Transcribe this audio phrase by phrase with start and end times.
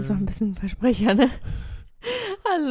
[0.00, 1.30] das war ein bisschen ein Versprecher, ne?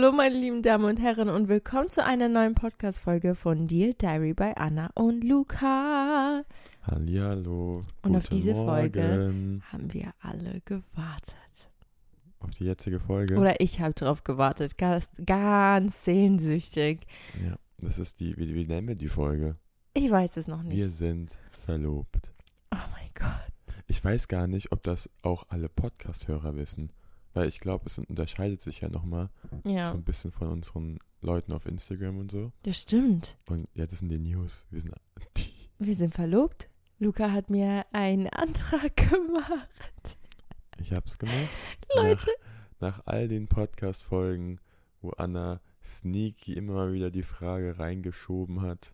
[0.02, 4.34] Hallo, meine lieben Damen und Herren, und willkommen zu einer neuen Podcast-Folge von Dear Diary
[4.34, 6.46] bei Anna und Luca.
[6.84, 7.82] Hallihallo.
[8.04, 9.64] Und auf diese Folge Morgen.
[9.70, 11.36] haben wir alle gewartet.
[12.40, 13.36] Auf die jetzige Folge.
[13.36, 17.02] Oder ich habe drauf gewartet, ganz, ganz sehnsüchtig.
[17.46, 19.58] Ja, das ist die, wie, wie nennen wir die Folge?
[19.94, 20.78] Ich weiß es noch nicht.
[20.78, 22.32] Wir sind verlobt.
[22.74, 23.84] oh mein Gott.
[23.88, 26.90] Ich weiß gar nicht, ob das auch alle Podcast-Hörer wissen.
[27.34, 29.30] Weil ich glaube, es unterscheidet sich ja nochmal
[29.64, 32.52] so Ja, ein bisschen von unseren Leuten auf Instagram und so.
[32.64, 33.38] das stimmt.
[33.48, 34.66] Und ja, das sind die News.
[34.72, 34.94] Wir sind.
[35.80, 36.70] Wir sind verlobt.
[36.98, 40.18] Luca hat mir einen Antrag gemacht.
[40.82, 41.50] Ich hab's gemacht.
[41.96, 42.28] Leute,
[42.80, 44.60] Nach, nach all den Podcast-Folgen,
[45.02, 48.94] wo Anna sneaky immer mal wieder die Frage reingeschoben hat.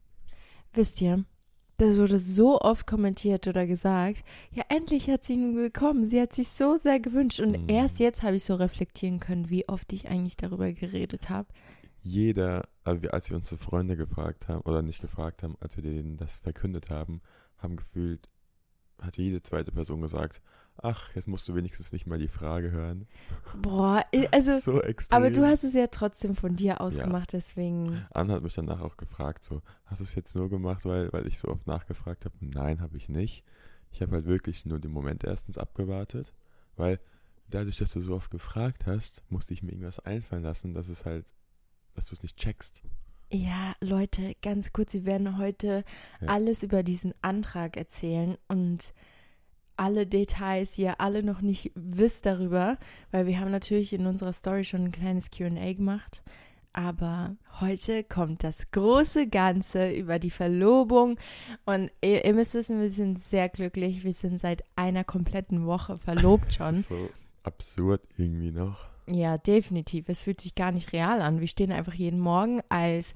[0.73, 1.25] Wisst ihr,
[1.77, 6.05] das wurde so oft kommentiert oder gesagt, ja, endlich hat sie ihn bekommen.
[6.05, 7.39] Sie hat sich so sehr gewünscht.
[7.41, 7.69] Und Mhm.
[7.69, 11.47] erst jetzt habe ich so reflektieren können, wie oft ich eigentlich darüber geredet habe.
[12.07, 15.83] jeder, also wir, als wir unsere Freunde gefragt haben, oder nicht gefragt haben, als wir
[15.83, 17.19] denen das verkündet haben,
[17.57, 18.29] haben gefühlt,
[19.01, 20.39] hat jede zweite Person gesagt,
[20.81, 23.07] ach, jetzt musst du wenigstens nicht mal die Frage hören.
[23.61, 25.15] Boah, also, so extrem.
[25.17, 28.05] aber du hast es ja trotzdem von dir ausgemacht, deswegen.
[28.11, 31.27] Anne hat mich danach auch gefragt, so, hast du es jetzt nur gemacht, weil, weil
[31.27, 32.35] ich so oft nachgefragt habe?
[32.39, 33.43] Nein, habe ich nicht.
[33.91, 36.33] Ich habe halt wirklich nur den Moment erstens abgewartet,
[36.75, 36.99] weil
[37.49, 41.05] dadurch, dass du so oft gefragt hast, musste ich mir irgendwas einfallen lassen, dass es
[41.05, 41.25] halt,
[41.93, 42.81] dass du es nicht checkst.
[43.31, 45.83] Ja, Leute, ganz kurz, wir werden heute
[46.21, 46.27] Ja.
[46.27, 48.93] alles über diesen Antrag erzählen und
[49.77, 52.77] alle Details, die ihr alle noch nicht wisst darüber,
[53.11, 56.23] weil wir haben natürlich in unserer Story schon ein kleines QA gemacht.
[56.73, 61.17] Aber heute kommt das große Ganze über die Verlobung.
[61.65, 64.03] Und ihr, ihr müsst wissen, wir sind sehr glücklich.
[64.03, 66.75] Wir sind seit einer kompletten Woche verlobt Das schon.
[66.75, 67.09] ist so
[67.43, 68.85] absurd irgendwie noch.
[69.07, 70.09] Ja, definitiv.
[70.09, 71.39] Es fühlt sich gar nicht real an.
[71.39, 73.13] Wir stehen einfach jeden Morgen als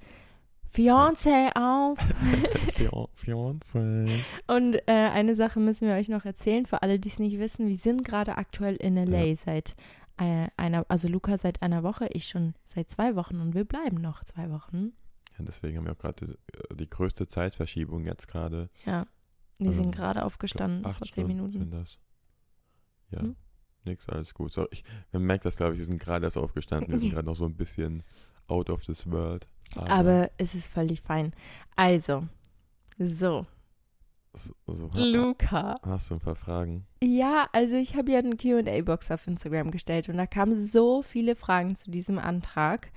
[0.71, 1.97] Fiancé auf.
[2.75, 4.09] Fian- Fiancé.
[4.47, 7.67] Und äh, eine Sache müssen wir euch noch erzählen, für alle, die es nicht wissen.
[7.67, 9.35] Wir sind gerade aktuell in LA Ja.
[9.35, 9.75] seit
[10.17, 13.97] äh, einer, also Luca seit einer Woche, ich schon seit zwei Wochen und wir bleiben
[14.01, 14.91] noch zwei Wochen.
[15.37, 18.69] Ja, deswegen haben wir auch gerade die, die größte Zeitverschiebung jetzt gerade.
[18.85, 19.05] Ja.
[19.57, 21.51] Wir Also, sind gerade aufgestanden vor zehn Minuten.
[21.59, 21.97] Sind das.
[23.11, 23.35] Ja, Hm?
[23.85, 24.53] nix, alles gut.
[24.53, 26.91] So, ich, man merkt das, glaube ich, wir sind gerade erst aufgestanden.
[26.91, 28.03] Wir sind gerade noch so ein bisschen
[28.47, 29.47] out of this world.
[29.75, 31.33] Aber, Aber es ist völlig fein.
[31.75, 32.27] Also,
[32.97, 33.45] so,
[34.33, 35.79] so, Luca.
[35.83, 36.85] hast du ein paar Fragen?
[37.01, 41.35] Ja, also ich habe ja eine QA-Box auf Instagram gestellt und da kamen so viele
[41.35, 42.91] Fragen zu diesem Antrag,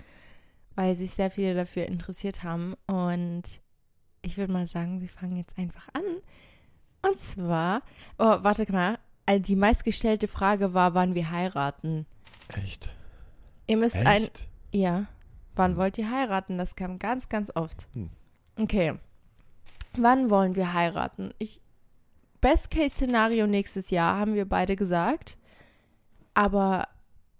[0.75, 2.75] weil sich sehr viele dafür interessiert haben.
[2.87, 3.45] Und
[4.23, 6.03] ich würde mal sagen, wir fangen jetzt einfach an.
[7.03, 7.83] Und zwar,
[8.19, 12.07] oh, warte mal, äh, die meistgestellte Frage war, wann wir heiraten.
[12.49, 12.91] Echt?
[13.67, 14.49] Ihr müsst ein, Echt?
[14.73, 15.07] ja,
[15.55, 16.59] wann wollt ihr heiraten?
[16.59, 17.89] Das kam ganz, ganz oft.
[17.95, 18.11] Hm.
[18.57, 18.95] Okay.
[19.97, 21.33] Wann wollen wir heiraten?
[21.39, 21.61] Ich
[22.41, 25.39] Best-Case-Szenario nächstes Jahr, haben wir beide gesagt.
[26.35, 26.89] Aber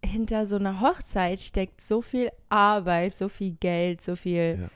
[0.05, 4.71] hinter so einer Hochzeit steckt so viel Arbeit, so viel Geld, so viel,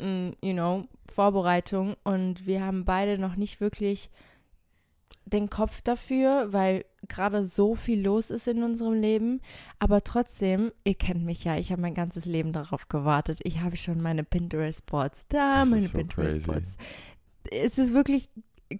[0.00, 1.94] mm, you know, Vorbereitung.
[2.02, 4.10] Und wir haben beide noch nicht wirklich
[5.24, 9.40] den Kopf dafür, weil gerade so viel los ist in unserem Leben.
[9.78, 13.40] Aber trotzdem, ihr kennt mich ja, ich habe mein ganzes Leben darauf gewartet.
[13.42, 16.76] Ich habe schon meine Pinterest-Boards da, Das meine so Pinterest-Boards.
[17.50, 18.28] Es ist wirklich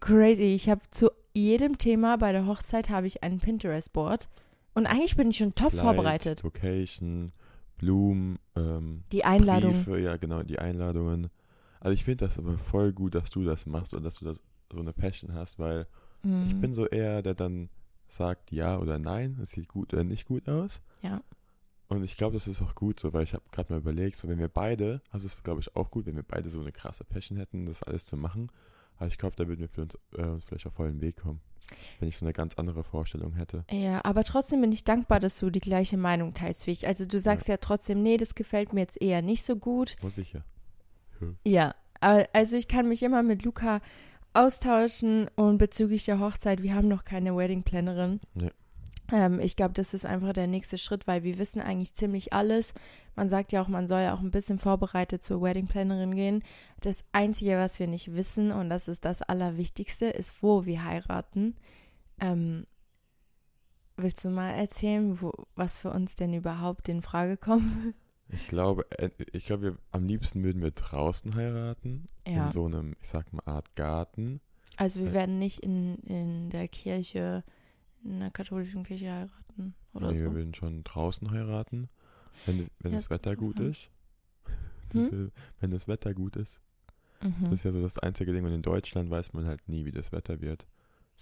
[0.00, 0.54] crazy.
[0.54, 4.28] Ich habe zu jedem Thema bei der Hochzeit habe ich ein Pinterest-Board.
[4.74, 6.42] Und eigentlich bin ich schon top Kleid, vorbereitet.
[6.42, 7.32] Location,
[7.78, 9.72] Blumen, ähm, Die Einladung.
[9.72, 11.30] Briefe, ja genau, die Einladungen.
[11.80, 14.40] Also ich finde das aber voll gut, dass du das machst und dass du das
[14.72, 15.86] so eine Passion hast, weil
[16.24, 16.46] Mhm.
[16.46, 17.68] ich bin so eher, der dann
[18.08, 20.80] sagt ja oder nein, es sieht gut oder nicht gut aus.
[21.02, 21.22] Ja.
[21.88, 24.28] Und ich glaube, das ist auch gut so, weil ich habe gerade mal überlegt, so
[24.28, 26.72] wenn wir beide, also es ist glaube ich auch gut, wenn wir beide so eine
[26.72, 28.50] krasse Passion hätten, das alles zu machen.
[28.96, 31.40] Aber ich glaube, da würden wir für uns, äh, vielleicht auf vollen Weg kommen,
[31.98, 33.64] wenn ich so eine ganz andere Vorstellung hätte.
[33.70, 36.86] Ja, aber trotzdem bin ich dankbar, dass du die gleiche Meinung teilst wie ich.
[36.86, 39.96] Also du sagst ja, trotzdem, nee, das gefällt mir jetzt eher nicht so gut.
[40.00, 40.44] Muss ich ja.
[41.44, 41.74] Ja,
[42.32, 43.80] also ich kann mich immer mit Luca
[44.34, 48.20] austauschen und bezüglich der Hochzeit, wir haben noch keine Wedding Plannerin.
[48.34, 48.50] Ja.
[49.12, 52.74] Ähm, ich glaube, das ist einfach der nächste Schritt, weil wir wissen eigentlich ziemlich alles.
[53.16, 56.42] Man sagt ja auch, man soll ja auch ein bisschen vorbereitet zur Wedding Plannerin gehen.
[56.80, 61.56] Das Einzige, was wir nicht wissen, und das ist das Allerwichtigste, ist, wo wir heiraten.
[62.20, 62.66] Ähm,
[63.96, 67.94] willst du mal erzählen, wo, was für uns denn überhaupt in Frage kommt?
[68.28, 72.06] Ich glaube, äh, ich glaube, wir, am liebsten würden wir draußen heiraten.
[72.26, 72.46] Ja.
[72.46, 74.40] In so einem, ich sag mal, Art Garten.
[74.76, 75.14] Also wir Äh.
[75.14, 77.44] werden nicht in, in der Kirche,
[78.02, 80.24] in der katholischen Kirche heiraten oder nee, so.
[80.24, 81.88] wir würden schon draußen heiraten.
[82.46, 83.70] Wenn, das- wenn Ja, das Wetter gut an.
[83.70, 83.90] ist.
[84.92, 85.26] Hm?
[85.26, 86.60] Ist- Wenn das Wetter gut ist.
[87.22, 87.34] Mhm.
[87.44, 88.44] Das ist ja so das einzige Ding.
[88.44, 90.66] Und in Deutschland weiß man halt nie, wie das Wetter wird.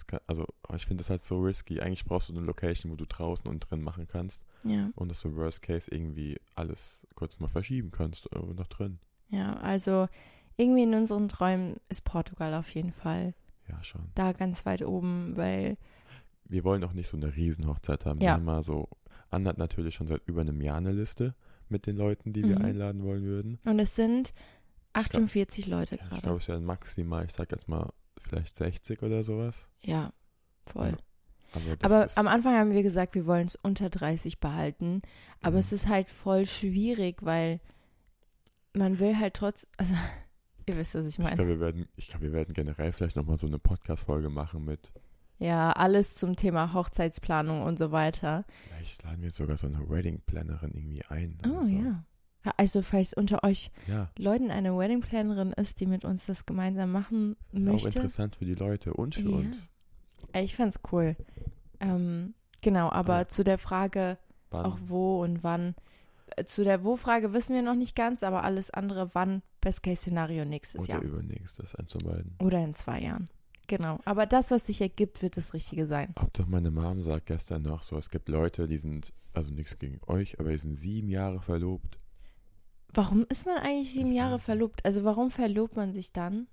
[0.07, 1.81] Kann, also, ich finde das halt so risky.
[1.81, 4.43] Eigentlich brauchst du eine Location, wo du draußen und drin machen kannst.
[4.65, 8.27] Ja, Und dass du Worst Case irgendwie alles kurz mal verschieben kannst.
[8.35, 8.99] äh, noch drin.
[9.29, 10.09] ja, also
[10.57, 13.35] irgendwie in unseren Träumen ist Portugal auf jeden Fall
[13.69, 14.03] Ja, schon.
[14.15, 15.77] da ganz weit oben, weil
[16.45, 18.21] Wir wollen auch nicht so eine Riesenhochzeit haben.
[18.21, 18.29] Ja.
[18.29, 18.89] Wir haben mal so,
[19.31, 21.35] Anna hat natürlich schon seit über einem Jahr eine Liste
[21.71, 22.65] mit den Leuten, die wir Mhm.
[22.65, 23.59] einladen wollen würden.
[23.65, 24.35] und es sind
[24.93, 26.37] glaub- 48 Leute Ich glaube, gerade.
[26.37, 27.91] es wären maximal, ich sag jetzt mal,
[28.23, 29.69] vielleicht 60 oder sowas.
[29.81, 30.13] Ja,
[30.67, 30.91] voll.
[31.55, 35.03] Ja, Aber, Aber am Anfang haben wir gesagt, wir wollen es unter 30 behalten.
[35.43, 35.61] Aber Mhm.
[35.61, 37.61] es ist halt voll schwierig, weil
[38.75, 39.95] man will halt trotz, also
[40.67, 41.37] ihr wisst, was ich ich meine.
[41.37, 44.93] glaube, wir werden, ich glaube, wir werden generell vielleicht nochmal so eine Podcast-Folge machen mit,
[45.39, 48.45] Ja, alles zum Thema Hochzeitsplanung und so weiter.
[48.69, 51.39] vielleicht laden wir sogar so eine Wedding-Plannerin irgendwie ein.
[51.47, 51.71] Oh so.
[51.75, 52.05] ja.
[52.57, 57.37] Also falls unter euch Ja, Leuten eine Wedding-Plannerin ist, die mit uns das gemeinsam machen
[57.55, 59.37] auch möchte, interessant für die Leute und für Ja.
[59.37, 59.69] uns.
[60.35, 61.17] ich fand's cool.
[61.81, 64.19] Ähm, genau, aber Aber- zu der Frage,
[64.51, 64.65] Wann?
[64.67, 65.75] auch wo und wann.
[66.37, 70.81] äh, Zu der Wo-Frage wissen wir noch nicht ganz, aber alles andere, wann, Best-Case-Szenario nächstes
[70.83, 71.03] oder Jahr.
[71.03, 72.35] übernächstes, eins von beiden.
[72.41, 73.29] Oder in zwei Jahren.
[73.69, 74.01] Genau.
[74.05, 76.13] Aber das, was sich ergibt, wird das Richtige sein.
[76.21, 79.79] Ob doch meine Mom sagt gestern noch so, es gibt Leute, die sind, also nichts
[79.79, 81.99] gegen euch, aber die sind sieben Jahre verlobt.
[82.95, 84.85] Warum ist man eigentlich sieben Jahre verlobt?
[84.85, 86.47] Also warum verlobt man sich dann?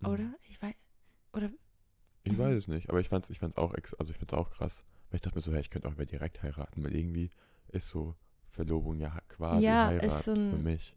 [0.00, 0.08] Mhm.
[0.08, 0.34] Oder?
[0.48, 0.74] Ich weiß.
[1.32, 1.50] Oder?
[2.24, 2.38] Ich Mhm.
[2.38, 4.84] weiß es nicht, aber ich fand's, ich fand's auch, ex also ich fand's auch krass,
[5.10, 7.30] weil ich dachte mir so, hey, ich könnte auch über direkt heiraten, weil irgendwie
[7.68, 8.14] ist so
[8.48, 10.94] Verlobung ja quasi Ja, Heirat ist so ein- für mich.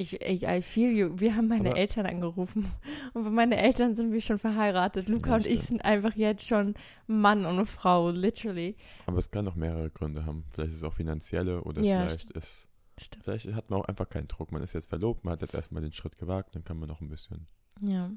[0.00, 1.10] Ich, ich, I feel you.
[1.18, 2.70] Wir haben meine Aber- Eltern angerufen.
[3.14, 5.08] Und bei meinen Eltern sind wir schon verheiratet.
[5.08, 6.74] Luca Ja, und ich sind einfach jetzt schon
[7.08, 8.76] Mann und Frau, literally.
[9.06, 10.44] Aber es kann noch mehrere Gründe haben.
[10.52, 12.36] Vielleicht ist es auch finanzielle oder Ja, vielleicht stimmt.
[12.36, 12.68] ist,
[13.00, 13.24] Stimmt.
[13.24, 14.52] vielleicht hat man auch einfach keinen Druck.
[14.52, 17.00] Man ist jetzt verlobt, man hat jetzt erstmal den Schritt gewagt, dann kann man noch
[17.00, 17.46] ein bisschen.
[17.80, 18.10] Ja.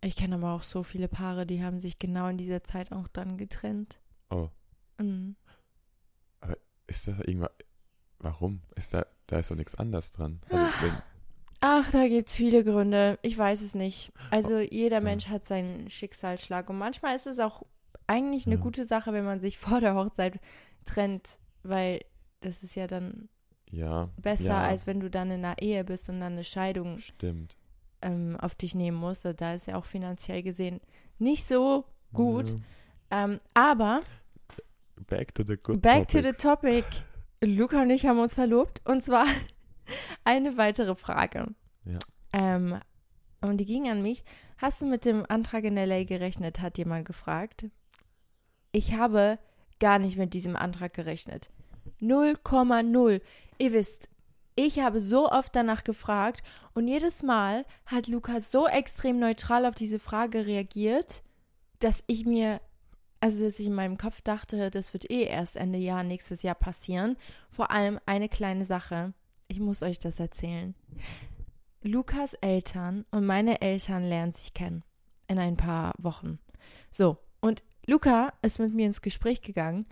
[0.00, 3.06] Ich kenne aber auch so viele Paare, die haben sich genau in dieser Zeit auch
[3.08, 4.00] dann getrennt.
[4.30, 4.48] Oh,
[4.98, 5.36] Mhm.
[6.86, 7.50] ist das irgendwas,
[8.18, 8.62] warum?
[8.76, 10.40] Ist da, da ist so nichts anders dran.
[10.50, 11.02] Also wenn,
[11.60, 13.18] Ach, da gibt's viele Gründe.
[13.22, 14.12] Ich weiß es nicht.
[14.30, 15.00] Also jeder Ja.
[15.02, 17.62] Mensch hat seinen Schicksalsschlag und manchmal ist es auch
[18.08, 18.60] eigentlich eine Ja.
[18.60, 20.40] gute Sache, wenn man sich vor der Hochzeit
[20.84, 22.00] trennt, weil
[22.40, 23.28] das ist ja dann
[23.72, 26.98] ja, besser, ja, als wenn du dann in einer Ehe bist und dann eine Scheidung
[26.98, 27.56] stimmt.
[28.02, 29.24] ähm, auf dich nehmen musst.
[29.24, 30.80] Da ist ja auch finanziell gesehen
[31.18, 32.50] nicht so gut.
[33.10, 33.24] Ja.
[33.24, 34.02] Ähm, aber
[35.08, 36.42] Back to the good back to the topics.
[36.42, 36.84] topic.
[37.44, 39.26] Luca und ich haben uns verlobt und zwar
[40.24, 41.46] eine weitere Frage.
[41.84, 41.98] Ja.
[42.32, 42.78] Ähm,
[43.40, 44.22] und die ging an mich.
[44.58, 46.60] Hast du mit dem Antrag in LA gerechnet?
[46.60, 47.66] Hat jemand gefragt.
[48.70, 49.38] Ich habe
[49.80, 51.50] gar nicht mit diesem Antrag gerechnet.
[52.00, 53.20] 0,0.
[53.58, 54.08] Ihr wisst,
[54.54, 56.42] ich habe so oft danach gefragt
[56.74, 61.22] und jedes Mal hat Lukas so extrem neutral auf diese Frage reagiert,
[61.78, 62.60] dass ich mir,
[63.20, 66.54] also dass ich in meinem Kopf dachte, das wird eh erst Ende Jahr nächstes Jahr
[66.54, 67.16] passieren.
[67.48, 69.14] Vor allem eine kleine Sache.
[69.48, 70.74] Ich muss euch das erzählen.
[71.82, 74.84] Lukas Eltern und meine Eltern lernen sich kennen
[75.28, 76.38] in ein paar Wochen.
[76.90, 79.86] So, und Luca ist mit mir ins Gespräch gegangen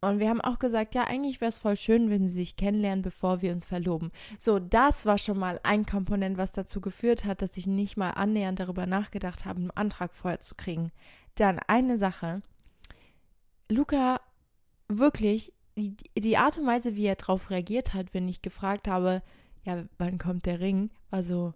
[0.00, 3.02] und wir haben auch gesagt, ja, eigentlich wäre es voll schön, wenn sie sich kennenlernen,
[3.02, 4.10] bevor wir uns verloben.
[4.38, 8.10] So, das war schon mal ein Komponent, was dazu geführt hat, dass ich nicht mal
[8.10, 10.92] annähernd darüber nachgedacht habe, einen Antrag vorher zu kriegen.
[11.34, 12.42] Dann eine Sache.
[13.70, 14.20] Luca,
[14.88, 19.22] wirklich, die, die Art und Weise, wie er darauf reagiert hat, wenn ich gefragt habe,
[19.64, 21.54] ja, wann kommt der Ring, war so,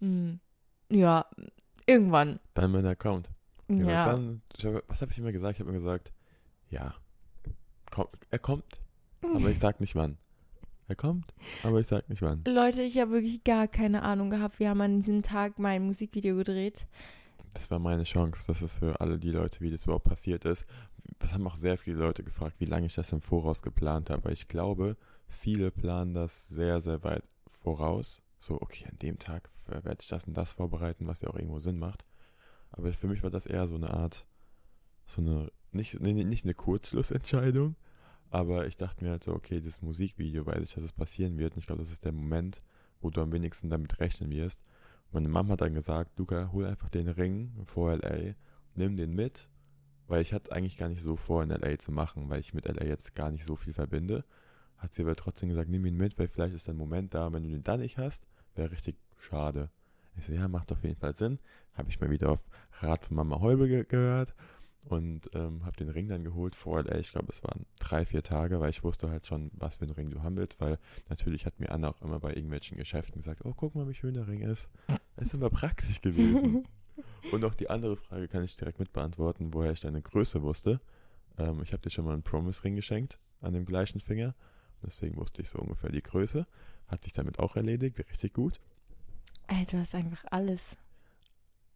[0.00, 0.40] hm,
[0.88, 1.26] ja,
[1.86, 2.40] irgendwann.
[2.54, 3.30] Dann, wenn er kommt.
[3.68, 4.04] Ja.
[4.04, 4.42] Dann,
[4.88, 5.56] was habe ich immer gesagt?
[5.56, 6.12] Ich habe immer gesagt,
[6.70, 6.94] ja,
[7.90, 8.80] komm, er kommt,
[9.22, 10.18] aber ich sag nicht wann.
[10.88, 11.32] Er kommt,
[11.62, 12.42] aber ich sag nicht wann.
[12.48, 14.58] Leute, ich habe wirklich gar keine Ahnung gehabt.
[14.58, 16.88] Wir haben an diesem Tag mein Musikvideo gedreht.
[17.54, 18.44] Das war meine Chance.
[18.48, 20.66] Das ist für alle die Leute, wie das überhaupt passiert ist.
[21.20, 24.22] Das haben auch sehr viele Leute gefragt, wie lange ich das im Voraus geplant habe.
[24.22, 24.96] Aber ich glaube,
[25.28, 27.22] viele planen das sehr, sehr weit
[27.62, 28.22] voraus.
[28.38, 31.60] So, okay, an dem Tag werde ich das und das vorbereiten, was ja auch irgendwo
[31.60, 32.04] Sinn macht.
[32.72, 34.26] Aber für mich war das eher so eine Art,
[35.06, 37.76] so eine nicht, nee, nicht eine Kurzschlussentscheidung,
[38.30, 41.54] aber ich dachte mir halt so, okay, das Musikvideo weiß ich, dass es passieren wird.
[41.54, 42.62] Und ich glaube, das ist der Moment,
[43.00, 44.60] wo du am wenigsten damit rechnen wirst.
[45.12, 48.34] Meine Mama hat dann gesagt, Luca, hol einfach den Ring vor LA,
[48.76, 49.48] nimm den mit,
[50.06, 52.68] weil ich hatte eigentlich gar nicht so vor, in LA zu machen, weil ich mit
[52.68, 54.24] LA jetzt gar nicht so viel verbinde.
[54.76, 57.42] Hat sie aber trotzdem gesagt, nimm ihn mit, weil vielleicht ist ein Moment da, wenn
[57.42, 59.70] du den dann nicht hast, wäre richtig schade.
[60.16, 61.40] Ich so, ja, macht auf jeden Fall Sinn.
[61.74, 62.44] Habe ich mal wieder auf
[62.80, 64.34] Rat von Mama Holbe ge gehört
[64.84, 66.98] und ähm, habe den Ring dann geholt vor LA.
[66.98, 69.92] Ich glaube, es waren drei, vier Tage, weil ich wusste halt schon, was für einen
[69.92, 73.44] Ring du haben willst, weil natürlich hat mir Anna auch immer bei irgendwelchen Geschäften gesagt,
[73.44, 74.68] oh, guck mal, wie schön der Ring ist.
[75.16, 76.66] Das ist immer praktisch gewesen.
[77.32, 80.80] und auch die andere Frage kann ich direkt mit beantworten, woher ich deine Größe wusste.
[81.38, 84.34] Ähm, ich habe dir schon mal einen Promise-Ring geschenkt an dem gleichen Finger.
[84.82, 86.46] Deswegen wusste ich so ungefähr die Größe.
[86.88, 88.60] Hat sich damit auch erledigt, richtig gut.
[89.46, 90.76] Ey, du hast einfach alles.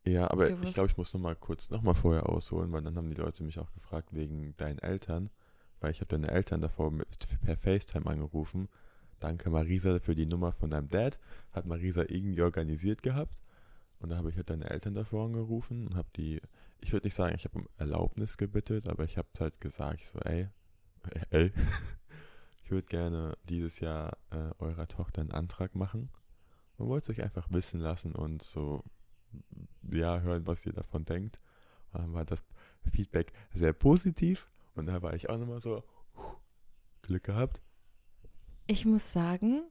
[0.06, 0.68] Ja, aber gewusst.
[0.68, 3.20] ich glaube, ich muss noch mal kurz noch mal vorher ausholen, weil dann haben die
[3.20, 5.30] Leute mich auch gefragt wegen deinen Eltern,
[5.80, 7.06] weil ich habe deine Eltern davor mit,
[7.42, 8.68] per FaceTime angerufen.
[9.18, 11.18] Danke Marisa für die Nummer von deinem Dad.
[11.52, 13.40] Hat Marisa irgendwie organisiert gehabt.
[14.00, 16.42] Und da habe ich halt deine Eltern davor angerufen und habe die,
[16.80, 20.18] ich würde nicht sagen, ich habe um Erlaubnis gebittet, aber ich habe halt gesagt, so,
[20.18, 20.48] ey,
[21.30, 21.52] ey,
[22.64, 26.10] ich würde gerne dieses Jahr äh, eurer Tochter einen Antrag machen
[26.76, 28.84] und wollte es euch einfach wissen lassen und so
[29.90, 31.38] ja, hören, was ihr davon denkt.
[31.92, 32.42] Und dann war das
[32.92, 35.82] Feedback sehr positiv und da war ich auch nochmal so
[37.02, 37.60] Glück gehabt.
[38.66, 39.62] Ich muss sagen,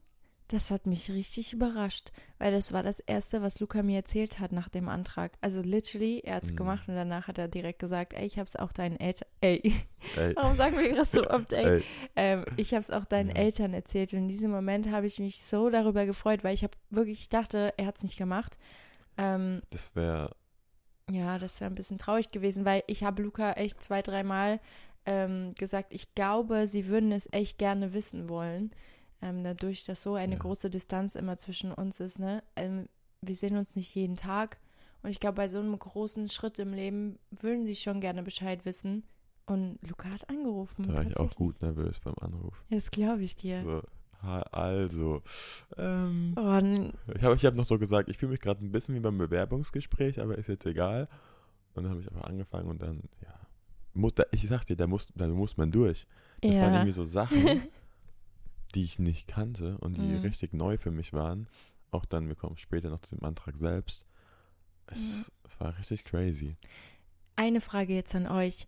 [0.48, 4.52] das hat mich richtig überrascht, weil das war das Erste, was Luca mir erzählt hat
[4.52, 5.36] nach dem Antrag.
[5.40, 6.56] Also literally, er hat es Mhm.
[6.56, 9.74] gemacht und danach hat er direkt gesagt, ey, ich hab's auch deinen Eltern, ey,
[10.16, 11.72] Ey, warum sagen wir gerade so oft, ey?
[11.78, 13.34] ey, Ähm, ich habe es auch deinen Ja.
[13.34, 16.76] Eltern erzählt und in diesem Moment habe ich mich so darüber gefreut, weil ich habe
[16.90, 18.58] wirklich ich dachte, er hat es nicht gemacht.
[19.16, 20.34] Ähm, das wäre,
[21.10, 24.60] ja, das wäre ein bisschen traurig gewesen, weil ich habe Luca echt zwei, dreimal
[25.06, 28.70] ähm, gesagt, ich glaube, sie würden es echt gerne wissen wollen.
[29.20, 30.38] Ähm, dadurch, dass so eine Ja.
[30.38, 32.42] große Distanz immer zwischen uns ist, ne?
[32.56, 32.88] Ähm,
[33.20, 34.58] wir sehen uns nicht jeden Tag.
[35.02, 38.64] Und ich glaube, bei so einem großen Schritt im Leben würden sie schon gerne Bescheid
[38.64, 39.04] wissen.
[39.46, 40.84] Und Luca hat angerufen.
[40.86, 42.64] da war ich auch gut nervös beim Anruf.
[42.70, 43.62] Das glaube ich dir.
[43.62, 43.82] So,
[44.24, 45.22] also,
[45.76, 48.94] ähm, Oh, ich habe ich hab noch so gesagt, ich fühle mich gerade ein bisschen
[48.94, 51.08] wie beim Bewerbungsgespräch, aber ist jetzt egal.
[51.74, 53.34] Und dann habe ich einfach angefangen und dann, ja,
[53.94, 56.06] muss, da, ich sag's dir, da muss, da muss man durch.
[56.40, 56.78] Das waren ja.
[56.80, 57.62] irgendwie so Sachen,
[58.74, 60.18] die ich nicht kannte und die Mhm.
[60.18, 61.48] richtig neu für mich waren.
[61.90, 64.04] Auch dann, wir kommen später noch zu dem Antrag selbst.
[64.86, 65.24] Es, Mhm.
[65.48, 66.56] es war richtig crazy.
[67.36, 68.66] Eine Frage jetzt an euch.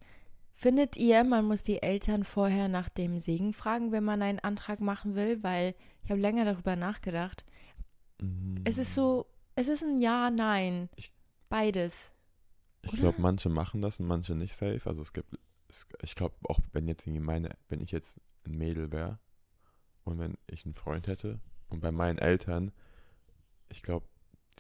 [0.59, 4.81] Findet ihr, man muss die Eltern vorher nach dem Segen fragen, wenn man einen Antrag
[4.81, 5.43] machen will?
[5.43, 7.45] Weil ich habe länger darüber nachgedacht.
[8.65, 10.89] Es ist so, es ist ein Ja, Nein.
[10.97, 11.13] Ich-
[11.49, 12.11] Beides.
[12.83, 14.81] Ich glaube, manche machen das und manche nicht safe.
[14.85, 18.57] Also es gibt, es, ich glaube auch, wenn jetzt irgendwie meine, wenn ich jetzt ein
[18.57, 19.19] Mädel wäre
[20.05, 22.73] und wenn ich einen Freund hätte und bei meinen Eltern,
[23.69, 24.07] ich glaube,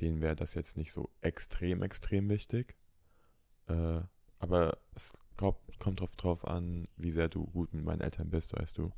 [0.00, 2.76] denen wäre das jetzt nicht so extrem, extrem wichtig.
[3.68, 4.00] Äh,
[4.38, 8.54] aber es glaub, kommt drauf, drauf an, wie sehr du gut mit meinen Eltern bist,
[8.56, 8.90] weißt du.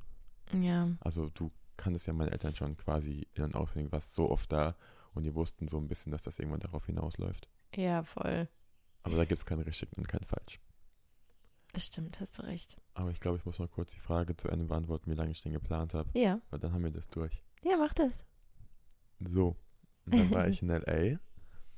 [0.52, 0.90] Ja.
[1.00, 4.74] Also du kanntest ja meine Eltern schon quasi in- und auswendig, warst so oft da
[5.14, 7.48] und die wussten so ein bisschen, dass das irgendwann darauf hinausläuft.
[7.74, 8.48] Ja, voll.
[9.02, 10.60] Aber da gibt es kein richtig und kein falsch.
[11.72, 12.80] Das stimmt, hast du recht.
[12.94, 15.42] Aber ich glaube, ich muss mal kurz die Frage zu Ende beantworten, wie lange ich
[15.42, 16.40] den geplant habe, Ja.
[16.50, 17.42] weil dann haben wir das durch.
[17.62, 18.24] Ja, mach das.
[19.20, 19.56] So,
[20.06, 21.18] und dann war ich in L.A.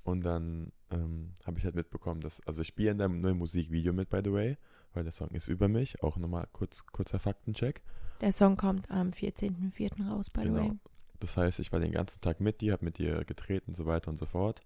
[0.02, 3.92] und dann ähm, habe ich halt mitbekommen, dass, also ich spiele in deinem neuen Musikvideo
[3.92, 4.56] mit, by the way,
[4.92, 7.82] weil der Song ist über mich, auch nochmal kurz, kurzer Faktencheck.
[8.20, 10.08] Der Song kommt am 14.04.
[10.08, 10.68] raus, by the way.
[10.68, 10.80] Genau.
[11.20, 13.86] Das heißt, ich war den ganzen Tag mit dir, habe mit dir getreten und so
[13.86, 14.62] weiter und so fort.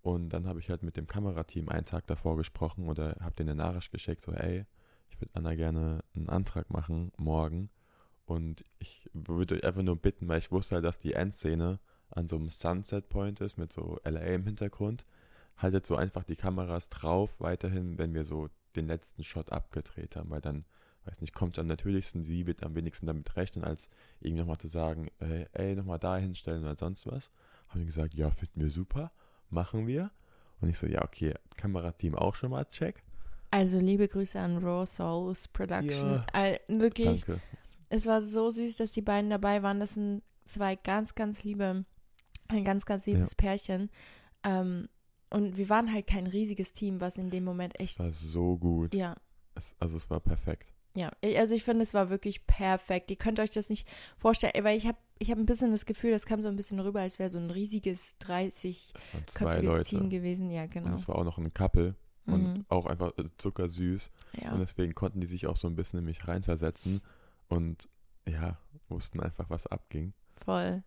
[0.00, 3.50] Und dann habe ich halt mit dem Kamerateam einen Tag davor gesprochen oder habe denen
[3.50, 4.64] eine Nachricht geschickt, so, ey,
[5.10, 7.68] ich würde Anna gerne einen Antrag machen morgen.
[8.24, 12.28] Und ich würde euch einfach nur bitten, weil ich wusste halt, dass die Endszene an
[12.28, 15.04] so einem Sunset Point ist mit so LA im Hintergrund.
[15.56, 20.30] Haltet so einfach die Kameras drauf, weiterhin, wenn wir so den letzten Shot abgedreht haben,
[20.30, 20.64] weil dann,
[21.04, 23.88] weiß nicht, kommt es am natürlichsten, sie wird am wenigsten damit rechnen, als
[24.20, 27.32] irgendwie nochmal zu sagen, äh, ey, nochmal da hinstellen oder sonst was.
[27.68, 29.10] Haben die gesagt, ja, finden wir super,
[29.50, 30.10] machen wir.
[30.60, 33.02] Und ich so, ja, okay, Kamerateam auch schon mal, check.
[33.50, 36.22] Also liebe Grüße an Raw Souls Production.
[36.34, 36.58] Ja.
[36.68, 37.40] Wirklich, Danke.
[37.88, 39.80] es war so süß, dass die beiden dabei waren.
[39.80, 41.84] Das sind zwei ganz, ganz liebe,
[42.48, 43.90] ein ganz, ganz liebes Pärchen.
[44.44, 44.88] Ähm,
[45.30, 48.56] und wir waren halt kein riesiges Team, was in dem Moment Es echt, war so
[48.56, 48.94] gut.
[48.94, 49.14] ja,
[49.54, 50.72] Es, also es war perfekt.
[50.94, 51.10] ja.
[51.36, 53.10] Also ich finde, es war wirklich perfekt.
[53.10, 53.86] Ihr könnt euch das nicht
[54.16, 56.78] vorstellen, weil ich habe ich hab ein bisschen das Gefühl, das kam so ein bisschen
[56.80, 59.84] rüber, als wäre so ein riesiges 30-köpfiges Es waren zwei Leute.
[59.84, 60.50] Team gewesen.
[60.50, 60.94] Ja, Und genau.
[60.94, 61.94] es war auch noch ein Couple.
[62.26, 62.64] und Mhm.
[62.68, 64.10] auch einfach äh, zuckersüß.
[64.42, 64.52] Ja.
[64.52, 67.00] Und deswegen konnten die sich auch so ein bisschen in mich reinversetzen
[67.48, 67.88] und
[68.28, 68.58] ja,
[68.90, 70.12] wussten einfach, was abging.
[70.36, 70.82] Voll.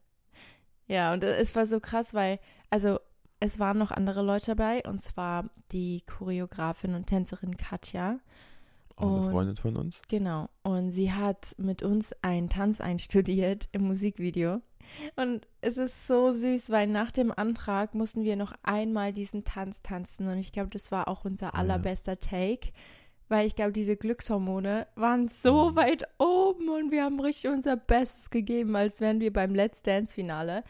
[0.92, 2.38] Ja, und es war so krass, weil,
[2.70, 3.00] also
[3.40, 8.20] es waren noch andere Leute dabei, und zwar die Choreografin und Tänzerin Katja.
[8.98, 9.96] Auch eine Und- Freundin von uns.
[10.10, 10.50] Genau.
[10.64, 14.60] Und sie hat mit uns einen Tanz einstudiert im Musikvideo.
[15.16, 19.82] Und es ist so süß, weil nach dem Antrag mussten wir noch einmal diesen Tanz
[19.82, 20.28] tanzen.
[20.28, 21.54] Und ich glaube, das war auch unser ja.
[21.54, 22.74] allerbester Take.
[23.32, 25.76] Weil ich glaube, diese Glückshormone waren so Mhm.
[25.78, 30.66] weit oben und wir haben richtig unser Bestes gegeben, als wären wir beim Let's Dance-Finale.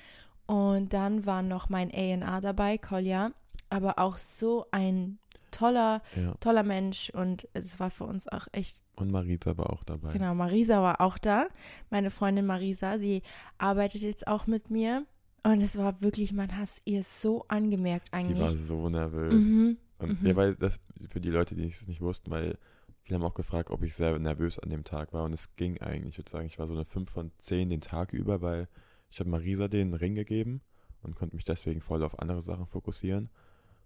[0.46, 3.32] Und dann war noch mein A&R dabei, Kolja.
[3.72, 5.18] Aber auch so ein
[5.50, 6.36] toller, Ja.
[6.40, 7.10] toller Mensch.
[7.10, 10.12] Und es war für uns auch echt Und Marita war auch dabei.
[10.14, 11.48] Genau, Marisa war auch da.
[11.90, 13.24] Meine Freundin Marisa, sie
[13.58, 15.08] arbeitet jetzt auch mit mir.
[15.44, 18.62] Und es war wirklich, man hat es ihr so angemerkt Sie war eigentlich.
[18.62, 19.44] so nervös.
[19.46, 19.78] Mhm.
[20.02, 20.28] Und Mhm.
[20.28, 20.80] ja, weil das
[21.10, 22.58] für die Leute, die es nicht wussten, weil
[23.04, 25.24] viele haben auch gefragt, ob ich sehr nervös an dem Tag war.
[25.24, 26.16] Und es ging eigentlich.
[26.16, 28.68] Ich würde sagen, ich war so eine 5 von 10 den Tag über, weil
[29.10, 30.62] ich habe Marisa den Ring gegeben
[31.04, 33.30] und konnte mich deswegen voll auf andere Sachen fokussieren.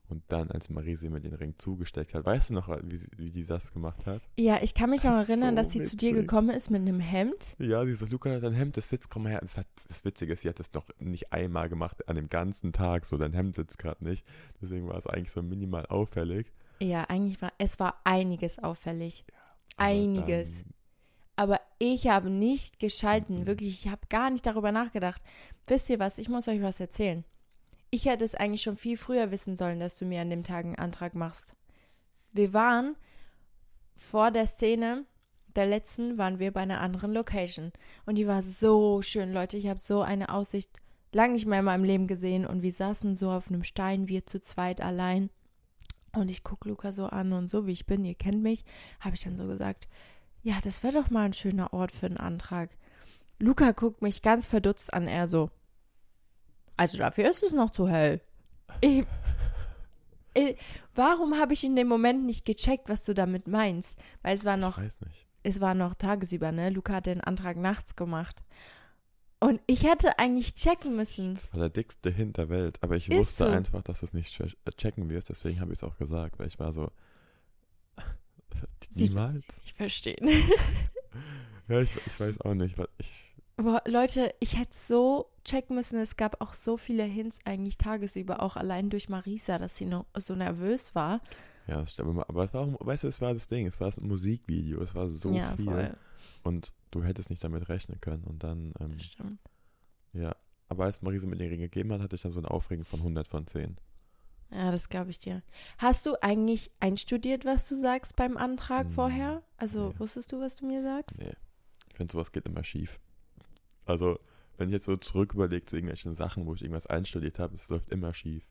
[0.07, 3.31] Und dann, als Marisa mir den Ring zugesteckt hat, weißt du noch, wie, sie- wie
[3.31, 4.21] die das gemacht hat?
[4.37, 6.21] Ja, ich kann mich noch Das ist erinnern, so dass sie zu dir witzig.
[6.27, 7.55] gekommen ist mit einem Hemd.
[7.59, 9.39] Ja, die so, Luca, dein Hemd, das sitzt, komm mal her.
[9.41, 12.71] Das, hat, das Witzige ist, sie hat das noch nicht einmal gemacht an dem ganzen
[12.71, 13.05] Tag.
[13.05, 14.25] So, dein Hemd sitzt gerade nicht.
[14.61, 16.51] Deswegen war es eigentlich so minimal auffällig.
[16.79, 19.25] Ja, eigentlich war, es war einiges auffällig.
[19.77, 20.63] Aber Einiges.
[20.63, 20.71] dann-
[21.37, 23.47] Aber ich habe nicht geschalten, Mhm.
[23.47, 25.21] wirklich, ich habe gar nicht darüber nachgedacht.
[25.67, 27.25] Wisst ihr was, ich muss euch was erzählen.
[27.91, 30.65] Ich hätte es eigentlich schon viel früher wissen sollen, dass du mir an dem Tag
[30.65, 31.55] einen Antrag machst.
[32.33, 32.95] Wir waren
[33.95, 35.05] vor der Szene,
[35.55, 37.71] der letzten, waren wir bei einer anderen Location.
[38.05, 39.57] Und die war so schön, Leute.
[39.57, 40.81] Ich habe so eine Aussicht
[41.13, 42.45] lang nicht mehr in meinem Leben gesehen.
[42.45, 45.29] Und wir saßen so auf einem Stein, wir zu zweit allein.
[46.15, 48.63] Und ich gucke Luca so an und so wie ich bin, ihr kennt mich,
[49.01, 49.87] habe ich dann so gesagt,
[50.43, 52.69] ja, das wäre doch mal ein schöner Ort für einen Antrag.
[53.39, 55.49] Luca guckt mich ganz verdutzt an, er so.
[56.77, 58.21] Also dafür ist es noch zu hell.
[58.81, 59.05] Ich,
[60.33, 60.57] ich,
[60.93, 63.97] warum habe ich in dem Moment nicht gecheckt, was du damit meinst?
[64.21, 65.25] Weil es war noch, Ich weiß nicht.
[65.43, 66.69] es war noch tagesüber, ne?
[66.69, 68.43] Luca hat den Antrag nachts gemacht.
[69.39, 71.35] Und ich hätte eigentlich checken müssen.
[71.35, 72.77] Das war der dickste Hint der Welt.
[72.81, 73.51] Aber ich Ist wusste so.
[73.51, 74.47] einfach, dass du es nicht äh,
[74.77, 75.29] checken wirst.
[75.29, 76.39] Deswegen habe ich es auch gesagt.
[76.39, 76.89] Weil ich war so.
[78.91, 79.61] Sie- Niemals.
[79.65, 80.17] Ich verstehe.
[81.67, 82.75] Ja, ich, ich weiß auch nicht.
[82.99, 85.97] Ich, Boah, Leute, ich hätte so checken müssen.
[85.99, 90.05] Es gab auch so viele Hints eigentlich tagesüber, auch allein durch Marisa, dass sie no,
[90.17, 91.21] so nervös war.
[91.67, 92.19] ja, das stimmt.
[92.27, 93.65] Aber es war auch, weißt du, es war das Ding.
[93.67, 94.81] Es war ein Musikvideo.
[94.81, 95.65] Es war so ja, viel.
[95.65, 95.93] voll.
[96.43, 98.23] Und du hättest nicht damit rechnen können.
[98.25, 99.39] Und dann, ähm, Das stimmt.
[100.13, 100.35] ja.
[100.67, 102.99] Aber als Marisa mir den Ring gegeben hat, hatte ich dann so ein Aufregen von
[102.99, 103.77] 100 von 10.
[104.51, 105.43] Ja, das glaube ich dir.
[105.77, 109.43] Hast du eigentlich einstudiert, was du sagst beim Antrag Hm, vorher?
[109.57, 109.99] Also nee.
[109.99, 111.19] wusstest du, was du mir sagst?
[111.19, 111.33] Nee.
[111.89, 112.99] Ich finde, sowas geht immer schief.
[113.85, 114.19] Also,
[114.57, 117.69] wenn ich jetzt so zurück überlege zu irgendwelchen Sachen, wo ich irgendwas einstudiert habe, es
[117.69, 118.43] läuft immer schief.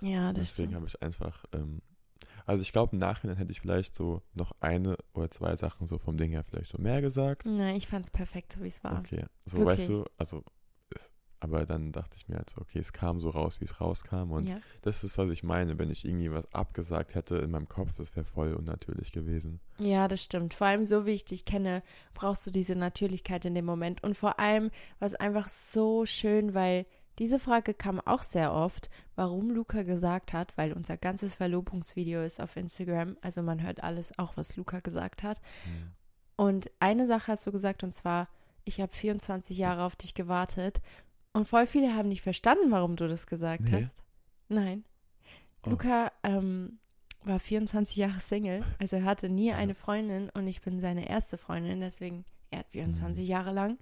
[0.00, 1.80] Ja, das Deswegen habe ich einfach, ähm,
[2.44, 5.98] also ich glaube, im Nachhinein hätte ich vielleicht so noch eine oder zwei Sachen so
[5.98, 7.46] vom Ding her vielleicht so mehr gesagt.
[7.46, 8.98] Nein, ich fand es perfekt, so wie es war.
[9.00, 9.78] Okay, so Wirklich.
[9.78, 10.44] weißt du, also,
[11.40, 14.30] aber dann dachte ich mir halt so, okay, es kam so raus, wie es rauskam
[14.32, 14.58] und Ja.
[14.82, 18.14] das ist, was ich meine, wenn ich irgendwie was abgesagt hätte in meinem Kopf, das
[18.16, 19.60] wäre voll unnatürlich gewesen.
[19.78, 20.54] ja, das stimmt.
[20.54, 21.82] Vor allem so wie ich dich kenne,
[22.14, 24.02] brauchst du diese Natürlichkeit in dem Moment.
[24.02, 26.86] Und vor allem war es einfach so schön, weil
[27.18, 32.40] diese Frage kam auch sehr oft, warum Luca gesagt hat, weil unser ganzes Verlobungsvideo ist
[32.42, 35.40] auf Instagram, also man hört alles, auch was Luca gesagt hat.
[35.64, 35.92] Hm.
[36.36, 38.28] Und eine Sache hast du gesagt, und zwar,
[38.64, 40.82] ich habe 24 Jahre auf dich gewartet.
[41.36, 43.82] Und voll viele haben nicht verstanden, warum du das gesagt Nee.
[43.82, 44.02] hast.
[44.48, 44.84] Nein.
[45.64, 45.70] Oh.
[45.70, 46.78] Luca ähm,
[47.24, 49.56] war 24 Jahre Single, also er hatte nie Ja.
[49.56, 53.30] eine Freundin und ich bin seine erste Freundin, deswegen er hat 24 Mhm.
[53.30, 53.78] Jahre lang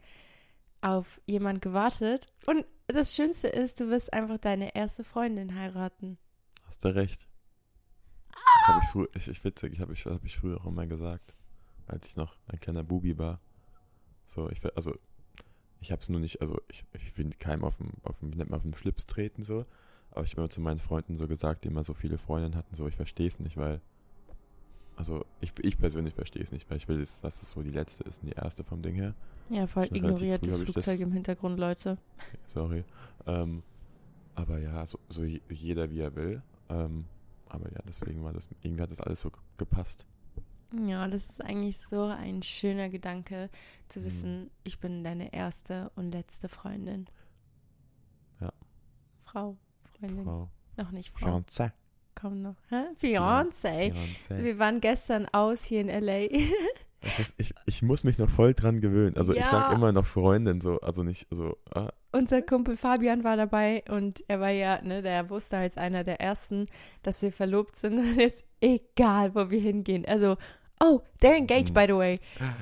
[0.80, 2.26] auf jemand gewartet.
[2.46, 6.18] Und das Schönste ist, du wirst einfach deine erste Freundin heiraten.
[6.66, 7.26] Hast du recht.
[8.30, 10.86] Das habe ich früher, ich, ich witzig, ich habe ich, hab ich früher auch immer
[10.86, 11.34] gesagt,
[11.86, 13.40] als ich noch ein kleiner Bubi war.
[14.26, 14.94] So, ich, also,
[15.84, 18.50] ich habe es nur nicht, also, ich, ich will keinem auf dem, auf dem, nennt
[18.50, 19.64] man, auf dem Schlips treten, so.
[20.10, 22.74] Aber ich habe immer zu meinen Freunden so gesagt, die immer so viele Freundinnen hatten,
[22.74, 23.80] so, ich verstehe es nicht, weil,
[24.96, 28.04] also, ich, ich persönlich verstehe es nicht, weil ich will, dass es so die letzte
[28.04, 29.14] ist und die erste vom Ding her.
[29.50, 31.98] Ja, voll ignoriert das Flugzeug das- im Hintergrund, Leute.
[32.48, 32.84] Sorry.
[33.26, 33.62] Ähm,
[34.34, 36.42] aber ja, so, so je- jeder wie er will.
[36.68, 37.04] Ähm,
[37.48, 40.06] aber ja, deswegen war das, irgendwie hat das alles so ge- gepasst.
[40.72, 43.50] Ja, das ist eigentlich so ein schöner Gedanke,
[43.88, 44.04] zu Mhm.
[44.04, 47.06] wissen, ich bin deine erste und letzte Freundin.
[48.40, 48.52] Ja.
[49.24, 49.56] Frau,
[49.98, 50.24] Freundin.
[50.24, 51.38] Frau Noch nicht Frau.
[51.38, 51.70] Fiancé.
[52.16, 52.56] kommt noch?
[52.68, 52.84] Hä?
[53.00, 53.92] Fiancé.
[53.92, 54.42] Beyoncé.
[54.42, 56.28] Wir waren gestern aus hier in L.A.
[57.04, 59.16] Ich, weiß- ich, ich muss mich noch voll dran gewöhnen.
[59.16, 59.50] Also ich Ja.
[59.50, 64.22] sag immer noch Freundin so, also nicht so, ah, Unser Kumpel Fabian war dabei und
[64.28, 66.66] er war ja, ne, der wusste als einer der ersten,
[67.02, 67.98] dass wir verlobt sind.
[67.98, 70.04] Und jetzt egal, wo wir hingehen.
[70.06, 70.36] Also,
[70.80, 71.74] oh, they're engaged, Mhm.
[71.74, 72.18] by the way.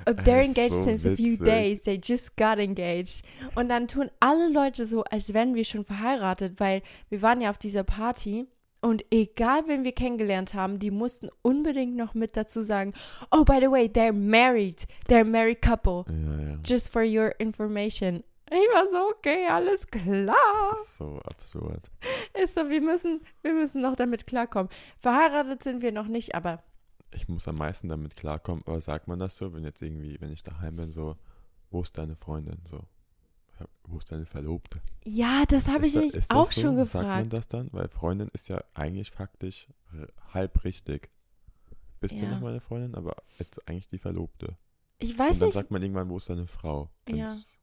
[0.07, 1.45] Es they're engaged so since a few witzig.
[1.47, 1.83] days.
[1.83, 3.23] They just got engaged.
[3.55, 7.51] Und dann tun alle Leute so, als wären wir schon verheiratet, weil wir waren ja
[7.51, 8.47] auf dieser Party.
[8.83, 12.93] Und egal, wen wir kennengelernt haben, die mussten unbedingt noch mit dazu sagen,
[13.31, 14.87] oh, by the way, they're married.
[15.09, 16.05] They're a married couple.
[16.09, 16.59] ja, ja.
[16.65, 18.25] Just for your information.
[18.51, 20.37] Ich war so, okay, alles klar.
[20.73, 21.91] Das ist so absurd.
[22.35, 24.69] Ist so, wir müssen, wir müssen noch damit klarkommen.
[24.99, 26.63] Verheiratet sind wir noch nicht, aber
[27.13, 30.33] Ich muss am meisten damit klarkommen, aber sagt man das so, wenn jetzt irgendwie, wenn
[30.33, 31.17] ich daheim bin, so,
[31.71, 32.59] wo ist deine Freundin?
[32.69, 32.81] So,
[33.85, 34.81] wo ist deine Verlobte?
[35.05, 36.61] ja, das habe ich da- mich auch so?
[36.63, 37.33] schon Sagt man gefragt.
[37.33, 37.69] das dann?
[37.73, 39.69] Weil Freundin ist ja eigentlich faktisch
[40.33, 41.11] halb richtig.
[42.01, 42.31] Bist du Ja.
[42.33, 44.57] noch meine Freundin, aber jetzt eigentlich die Verlobte.
[44.99, 46.91] Ich weiß Und dann nicht, sagt man irgendwann, wo ist deine Frau?
[47.09, 47.27] Ja.
[47.27, 47.59] Wenn's-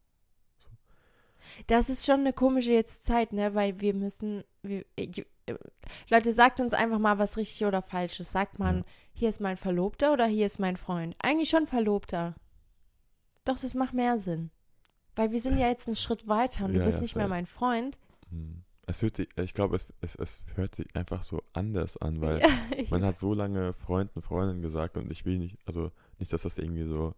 [1.66, 5.54] das ist schon eine komische jetzt Zeit, ne, weil wir müssen, wir, ich, äh,
[6.08, 8.30] Leute, sagt uns einfach mal, was richtig oder falsch ist.
[8.32, 8.84] Sagt man, Ja.
[9.14, 11.16] hier ist mein Verlobter oder hier ist mein Freund?
[11.18, 12.34] Eigentlich schon Verlobter.
[13.44, 14.50] Doch, das macht mehr Sinn.
[15.20, 17.28] Weil wir sind ja jetzt einen Schritt weiter und du Ja, bist ja, nicht mehr
[17.28, 17.98] mein Freund.
[18.30, 18.62] Hm.
[18.86, 22.40] Es hört sich, ich glaube, es, es, es hört sich einfach so anders an, weil
[22.40, 22.48] Ja,
[22.90, 26.40] man hat so lange Freund und Freundin gesagt und ich will nicht, also nicht, dass
[26.40, 27.14] das irgendwie so,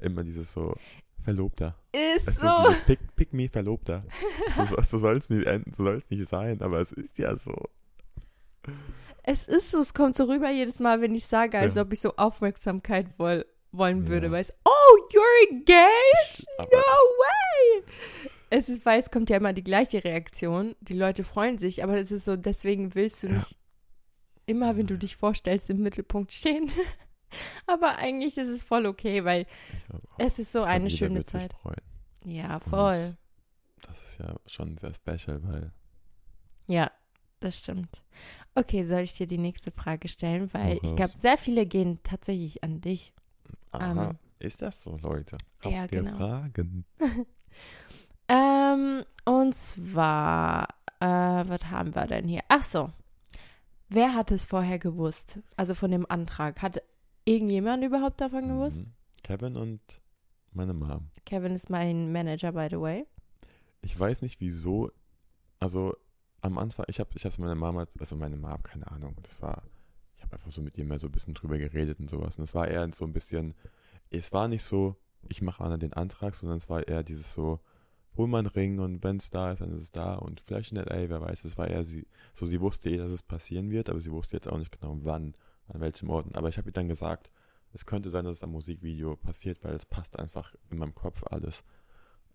[0.00, 0.74] immer dieses so,
[1.22, 1.74] Verlobter.
[1.92, 2.48] ist Es ist so.
[2.66, 4.04] dieses Pick, Pick Me Verlobter.
[4.56, 7.18] So, so, so soll es nicht enden, so soll es nicht sein, aber es ist
[7.18, 7.54] ja so.
[9.22, 11.82] Es ist so, es kommt so rüber jedes Mal, wenn ich sage, als Ja.
[11.82, 13.44] ob ich so Aufmerksamkeit woll,
[13.76, 14.26] wollen würde.
[14.26, 14.32] Ja.
[14.32, 16.46] Weil es, oh, you're engaged?
[16.58, 17.84] Aber No way!
[18.50, 20.76] Es ist, weil es kommt ja immer die gleiche Reaktion.
[20.80, 23.34] Die Leute freuen sich, aber es ist so, deswegen willst du Ja.
[23.34, 23.56] nicht
[24.46, 26.70] immer, wenn du dich vorstellst, im Mittelpunkt stehen.
[27.66, 29.46] aber eigentlich ist es voll okay, weil
[30.18, 31.54] es ist so eine schöne Zeit.
[32.24, 33.16] Ja, voll.
[33.86, 35.72] Das ist ja schon sehr special, weil
[36.66, 36.90] Ja,
[37.40, 38.02] das stimmt.
[38.54, 40.52] Okay, soll ich dir die nächste Frage stellen?
[40.54, 43.12] Weil ich glaube, sehr viele gehen tatsächlich an dich.
[43.72, 45.36] Aha, Ähm, ist das so, Leute?
[45.64, 46.16] ja, Habt ihr genau.
[46.16, 46.84] Fragen?
[48.28, 50.68] Ähm, und zwar,
[51.00, 52.40] äh, was haben wir denn hier?
[52.48, 52.90] Ach so.
[53.90, 55.40] Wer hat es vorher gewusst?
[55.56, 56.62] Also von dem Antrag.
[56.62, 56.82] Hat
[57.26, 58.86] irgendjemand überhaupt davon gewusst?
[58.86, 58.92] Mhm.
[59.22, 59.80] Kevin und
[60.52, 61.10] meine Mom.
[61.26, 63.06] Kevin ist mein Manager, by the way.
[63.82, 64.90] Ich weiß nicht wieso,
[65.60, 65.94] also
[66.40, 69.62] am Anfang, ich habe ich hab's meiner Mama, also meine Mom, keine Ahnung, das war,
[70.24, 72.38] habe einfach so mit ihr mal so ein bisschen drüber geredet und sowas.
[72.38, 73.54] Und es war eher so ein bisschen,
[74.10, 74.96] es war nicht so,
[75.28, 77.60] ich mache Anna den Antrag, sondern es war eher dieses so,
[78.16, 80.72] hol mal einen Ring und wenn es da ist, dann ist es da und vielleicht
[80.72, 83.70] in L.A., wer weiß, es war eher sie, so sie wusste eh, dass es passieren
[83.70, 85.34] wird, aber sie wusste jetzt auch nicht genau wann,
[85.68, 86.34] an welchem Ort.
[86.34, 87.30] Aber ich habe ihr dann gesagt,
[87.72, 91.24] es könnte sein, dass es am Musikvideo passiert, weil es passt einfach in meinem Kopf
[91.30, 91.64] alles.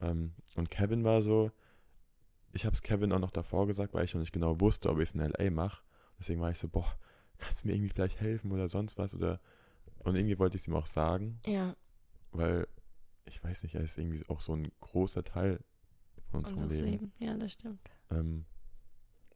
[0.01, 1.51] Ähm, und Kevin war so,
[2.51, 4.97] ich habe es Kevin auch noch davor gesagt, weil ich noch nicht genau wusste, ob
[4.97, 5.49] ich es in L.A.
[5.49, 5.81] mache.
[6.19, 6.97] Deswegen war ich so, boah,
[7.39, 9.39] kannst du mir irgendwie vielleicht helfen oder sonst was oder
[9.99, 11.75] und irgendwie wollte ich es ihm auch sagen, Ja,
[12.31, 12.67] weil
[13.25, 15.59] ich weiß nicht, er ist irgendwie auch so ein großer Teil
[16.31, 16.91] von unserem unseres Leben.
[16.91, 17.13] Leben.
[17.19, 17.79] Ja, das stimmt.
[18.11, 18.45] Ähm,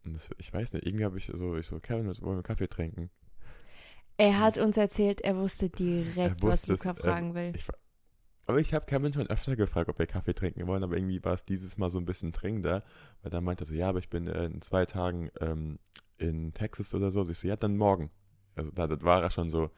[0.04, 2.68] und das, ich weiß nicht, irgendwie habe ich so, ich so, Kevin, wollen wir Kaffee
[2.68, 3.10] trinken?
[4.18, 7.54] Er hat uns erzählt, er wusste direkt, Er was wusste es, Luca er- fragen will.
[7.56, 7.66] Ich,
[8.46, 11.34] aber ich habe Kevin schon öfter gefragt, ob wir Kaffee trinken wollen, aber irgendwie war
[11.34, 12.84] es dieses Mal so ein bisschen dringender,
[13.22, 15.80] weil dann meinte er so, ja, aber ich bin äh, in zwei Tagen ähm,
[16.18, 17.28] in Texas oder so.
[17.30, 18.12] Ich so, ja, dann morgen.
[18.56, 19.72] Also da das war er schon so,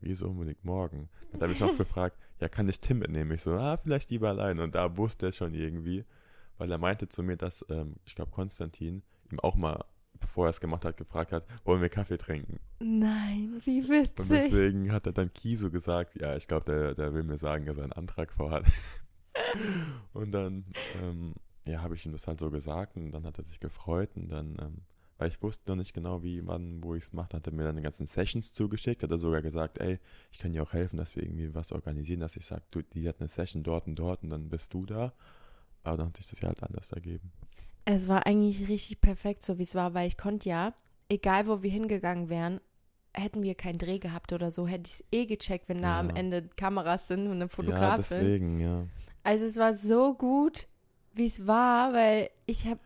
[0.00, 1.08] wieso unbedingt morgen?
[1.32, 3.32] Dann habe ich noch gefragt, ja, kann ich Tim mitnehmen?
[3.32, 4.60] Ich so, ah, vielleicht lieber allein.
[4.60, 6.04] Und da wusste er schon irgendwie,
[6.56, 9.84] weil er meinte zu mir, dass, ähm, ich glaube, Konstantin ihm auch mal,
[10.20, 12.60] bevor er es gemacht hat, gefragt hat, wollen wir Kaffee trinken?
[12.80, 14.28] Nein, wie Und witzig.
[14.28, 17.76] deswegen hat er dann Kiso gesagt, ja, ich glaube, der, der will mir sagen, dass
[17.76, 18.64] er einen Antrag vorhat.
[20.12, 20.64] und dann,
[21.02, 21.34] ähm,
[21.66, 24.30] ja, habe ich ihm das halt so gesagt und dann hat er sich gefreut und
[24.30, 24.82] dann, ähm,
[25.18, 27.64] weil ich wusste noch nicht genau, wie, wann, wo ich es mache, hat er mir
[27.64, 29.98] dann die ganzen Sessions zugeschickt, hat er sogar gesagt, ey,
[30.32, 33.08] ich kann dir auch helfen, dass wir irgendwie was organisieren, dass ich sage, du, die
[33.08, 35.12] hat eine Session dort und dort und dann bist du da.
[35.84, 37.32] Aber dann hat sich das ja halt anders ergeben.
[37.84, 40.74] Es war eigentlich richtig perfekt, so wie es war, weil ich konnte ja,
[41.08, 42.60] egal wo wir hingegangen wären,
[43.14, 46.10] hätten wir keinen Dreh gehabt oder so, hätte ich es eh gecheckt, wenn da am
[46.10, 46.16] Ja.
[46.16, 48.18] Ende Kameras sind und eine Ja, Fotografin.
[48.20, 48.86] deswegen, ja.
[49.24, 50.68] also es war so gut,
[51.14, 52.80] wie es war, weil ich habe,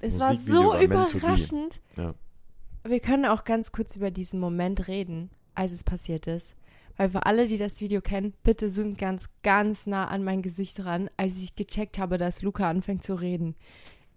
[0.00, 1.80] Das es war so überraschend.
[1.96, 2.14] Ja.
[2.84, 6.56] Wir können auch ganz kurz über diesen Moment reden, als es passiert ist.
[6.96, 10.84] Weil für alle, die das Video kennen, bitte zoomt ganz, ganz nah an mein Gesicht
[10.84, 13.54] ran, als ich gecheckt habe, dass Luca anfängt zu reden.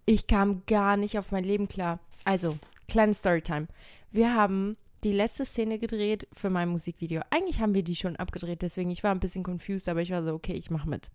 [0.06, 2.00] Ich kam gar nicht auf mein Leben klar.
[2.26, 2.58] Also,
[2.88, 3.68] kleine Storytime.
[4.12, 7.22] Wir haben die letzte Szene gedreht für mein Musikvideo.
[7.30, 10.24] Eigentlich haben wir die schon abgedreht, deswegen ich war ein bisschen confused, aber ich war
[10.24, 11.12] so, okay, ich mache mit.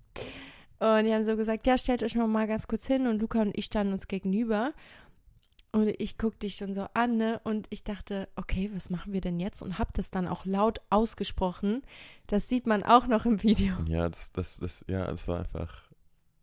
[0.81, 3.43] Und die haben so gesagt, ja, stellt euch mal, mal ganz kurz hin und Luca
[3.43, 4.73] und ich standen uns gegenüber.
[5.73, 7.41] Und ich guckte dich schon so an, ne?
[7.45, 9.63] Und ich dachte, okay, was machen wir denn jetzt?
[9.63, 11.83] Und hab das dann auch laut ausgesprochen.
[12.27, 13.75] Das sieht man auch noch im Video.
[13.87, 15.85] Ja, das, das, das, ja, das war einfach.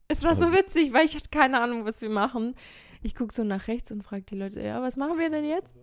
[0.08, 2.56] Es war so Also- witzig, weil ich hatte keine Ahnung, was wir machen.
[3.02, 5.76] Ich gucke so nach rechts und frage die Leute, ja, was machen wir denn jetzt?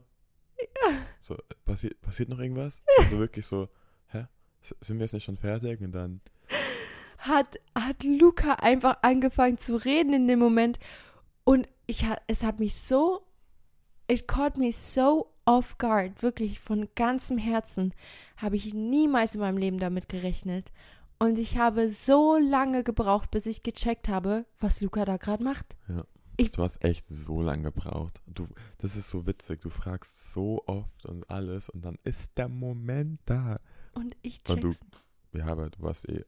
[1.20, 2.82] So, passiert, passiert noch irgendwas?
[2.98, 3.68] Also wirklich so,
[4.08, 4.24] hä?
[4.80, 5.80] Sind wir jetzt nicht schon fertig?
[5.82, 6.20] Und dann,
[7.26, 10.78] Hat, hat Luca einfach angefangen zu reden in dem Moment.
[11.44, 13.22] Und ich, es hat mich so,
[14.08, 17.94] it caught me so off guard, wirklich von ganzem Herzen,
[18.36, 20.70] habe ich niemals in meinem Leben damit gerechnet.
[21.18, 25.76] Und ich habe so lange gebraucht, bis ich gecheckt habe, was Luca da gerade macht.
[26.36, 28.20] Ich- du hast echt so lange gebraucht.
[28.26, 28.46] Du,
[28.78, 29.60] das ist so witzig.
[29.60, 33.54] Du fragst so oft und alles und dann ist der Moment da.
[33.94, 34.80] Und ich Und du- check's.
[35.32, 36.24] Ja, aber du warst eh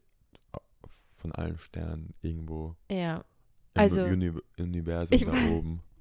[1.17, 3.17] von allen Sternen irgendwo Ja.
[3.73, 5.81] im Also, Uni Universum ich da weiß- oben.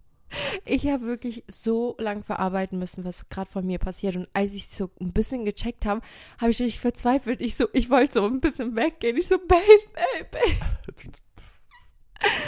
[0.65, 4.17] Ich habe wirklich so lang verarbeiten müssen, was gerade von mir passiert.
[4.17, 6.01] Und als ich so ein bisschen gecheckt habe,
[6.41, 7.41] habe ich richtig verzweifelt.
[7.41, 9.17] Ich so, ich wollte so ein bisschen weggehen.
[9.17, 9.63] Ich so, Babe,
[9.95, 10.67] Babe, Babe.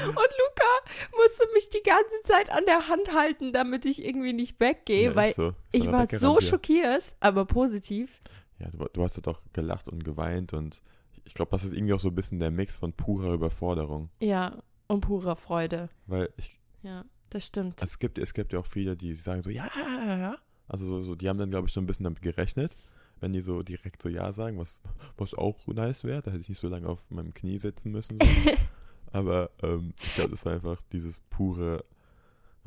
[0.07, 4.59] Und Luca musste mich die ganze Zeit an der Hand halten, damit ich irgendwie nicht
[4.61, 5.52] weggehe, Ja, weil so.
[5.72, 8.20] Ich er war so schockiert, aber positiv.
[8.59, 10.83] Ja, du, du hast ja doch gelacht und geweint und
[11.29, 14.09] ich glaube, das ist irgendwie auch so ein bisschen der Mix von purer Überforderung.
[14.21, 15.91] Ja, und purer Freude.
[16.07, 17.83] Weil ich, Ja, das stimmt.
[17.83, 20.37] es gibt, es gibt ja auch viele, die sagen so, ja, ja, ja, ja.
[20.67, 22.77] Also so, so die haben dann, glaube ich, so ein bisschen damit gerechnet,
[23.21, 24.81] wenn die so direkt so Ja sagen, was,
[25.19, 26.23] was auch nice wäre.
[26.23, 28.19] Da hätte ich nicht so lange auf meinem Knie sitzen müssen.
[28.19, 28.27] So.
[29.12, 31.85] Aber ähm, ich glaube, das war einfach dieses pure,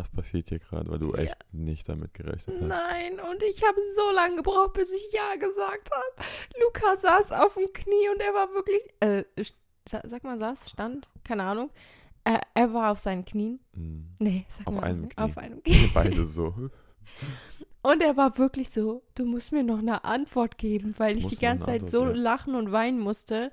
[0.01, 1.19] was passiert hier gerade, weil du Ja.
[1.19, 2.67] echt nicht damit gerechnet hast.
[2.67, 6.27] Nein, und ich habe so lange gebraucht, bis ich Ja gesagt habe.
[6.59, 9.23] Luca saß auf dem Knie und er war wirklich, äh,
[9.85, 11.69] sag mal, saß, stand, keine Ahnung.
[12.23, 13.59] Er, er war auf seinen Knien.
[13.73, 14.09] Mhm.
[14.19, 14.83] Nee, sag Auf mal.
[14.83, 15.23] einem Knie.
[15.23, 15.89] Auf einem Knie.
[15.93, 16.53] Beide so.
[17.81, 21.37] Und er war wirklich so, du musst mir noch eine Antwort geben, weil ich die
[21.37, 22.11] ganze Zeit so ja.
[22.11, 23.51] lachen und weinen musste.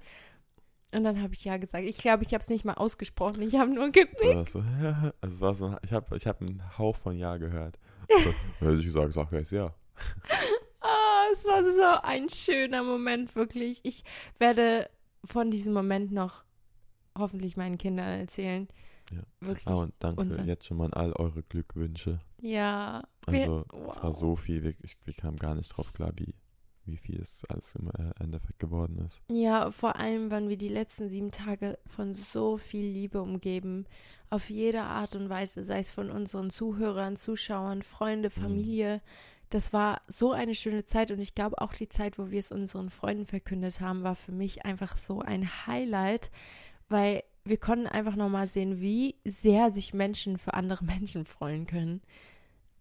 [0.92, 1.84] Und dann habe ich Ja gesagt.
[1.84, 3.42] Ich glaube, ich habe es nicht mal ausgesprochen.
[3.42, 4.20] Ich habe nur genickt.
[4.48, 4.60] So,
[5.20, 7.78] also es war so, ich habe ich hab einen Hauch von Ja gehört.
[8.08, 8.16] So,
[8.66, 9.74] hätte ich gesagt, sag jetzt ja.
[10.80, 13.80] Ah, es war so ein schöner Moment, wirklich.
[13.82, 14.04] Ich
[14.38, 14.88] werde
[15.24, 16.44] von diesem Moment noch
[17.18, 18.68] hoffentlich meinen Kindern erzählen.
[19.10, 19.22] Ja.
[19.40, 19.66] Wirklich.
[19.66, 22.18] Ah, und danke unser- jetzt schon mal an all eure Glückwünsche.
[22.40, 23.02] ja.
[23.26, 24.16] wir- Also, es war wow.
[24.18, 26.34] so viel, wir, ich, wir kamen gar nicht drauf klar, wie,
[26.88, 29.22] wie viel es alles im äh, Endeffekt geworden ist.
[29.30, 33.86] Ja, vor allem waren wir die letzten sieben Tage von so viel Liebe umgeben.
[34.30, 39.00] Auf jede Art und Weise, sei es von unseren Zuhörern, Zuschauern, Freunde, Familie.
[39.50, 42.52] Das war so eine schöne Zeit und ich glaube auch die Zeit, wo wir es
[42.52, 46.30] unseren Freunden verkündet haben, war für mich einfach so ein Highlight,
[46.88, 52.02] weil wir konnten einfach nochmal sehen, wie sehr sich Menschen für andere Menschen freuen können.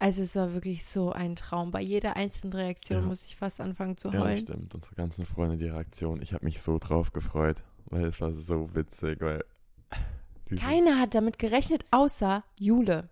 [0.00, 1.70] Also es war wirklich so ein Traum.
[1.72, 3.06] Bei jeder einzelnen Reaktion Ja.
[3.06, 4.38] muss ich fast anfangen zu Ja, das heulen.
[4.38, 4.74] stimmt.
[4.74, 6.22] Unsere ganzen Freunde, die Reaktion.
[6.22, 9.44] Ich habe mich so drauf gefreut, weil es war so witzig, weil.
[10.56, 13.08] Keiner hat damit gerechnet, außer Jule.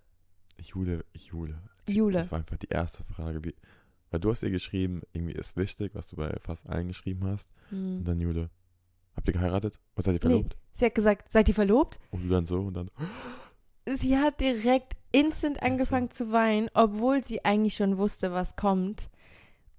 [0.63, 1.59] Jule, Jule.
[1.89, 2.19] Jule.
[2.19, 3.45] Das war einfach die erste Frage.
[3.45, 3.55] Wie,
[4.11, 7.49] weil du hast ihr geschrieben, irgendwie ist wichtig, was du bei fast allen geschrieben hast.
[7.71, 8.05] Und Hm.
[8.05, 8.49] dann Jule,
[9.15, 9.79] habt ihr geheiratet?
[9.95, 10.35] Oder seid ihr Nee.
[10.35, 10.57] verlobt?
[10.73, 11.99] Sie hat gesagt, seid ihr verlobt?
[12.11, 12.91] Und du dann so und dann,
[13.95, 15.73] Sie hat direkt instant Also.
[15.73, 19.09] angefangen zu weinen, obwohl sie eigentlich schon wusste, was kommt.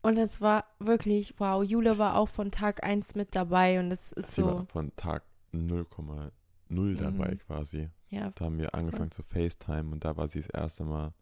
[0.02, 4.12] Und es war wirklich, wow, Jule war auch von Tag 1 mit dabei und es
[4.14, 7.40] ist sie war so, von Tag 0,0 dabei Mhm.
[7.40, 7.90] quasi.
[8.10, 11.14] ja, Da haben wir angefangen zu FaceTime und da war sie das erste Mal.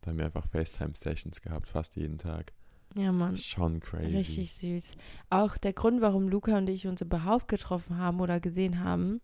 [0.00, 2.52] Da haben wir einfach FaceTime-Sessions gehabt, fast jeden Tag.
[2.94, 3.36] ja, Mann.
[3.36, 4.16] Schon crazy.
[4.16, 4.96] Richtig süß.
[5.28, 9.20] Auch der Grund, warum Luca und ich uns überhaupt getroffen haben oder gesehen haben,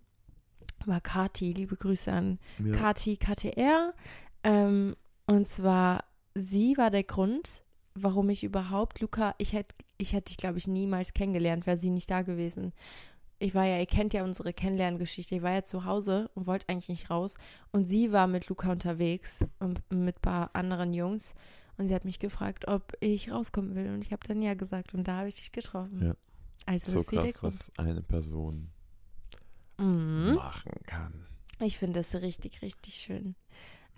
[0.86, 1.52] war Kati.
[1.52, 2.72] Liebe Grüße an Ja.
[2.74, 3.94] Kati KTR.
[4.42, 4.94] Ähm,
[5.26, 7.62] und zwar, sie war der Grund,
[7.94, 11.90] warum ich überhaupt, Luca, ich hätte ich hätte dich, glaube ich, niemals kennengelernt, wäre sie
[11.90, 12.72] nicht da gewesen.
[13.38, 15.36] Ich war ja, ihr kennt ja unsere Kennenlerngeschichte.
[15.36, 17.34] Ich war ja zu Hause und wollte eigentlich nicht raus.
[17.72, 21.34] Und sie war mit Luca unterwegs und mit ein paar anderen Jungs.
[21.76, 23.92] Und sie hat mich gefragt, ob ich rauskommen will.
[23.92, 24.94] Und ich habe dann ja gesagt.
[24.94, 26.00] Und da habe ich dich getroffen.
[26.02, 26.14] Ja.
[26.66, 28.70] Also so krass, was eine Person
[29.78, 30.34] Mhm.
[30.34, 31.26] machen kann.
[31.60, 33.34] Ich finde das richtig, richtig schön.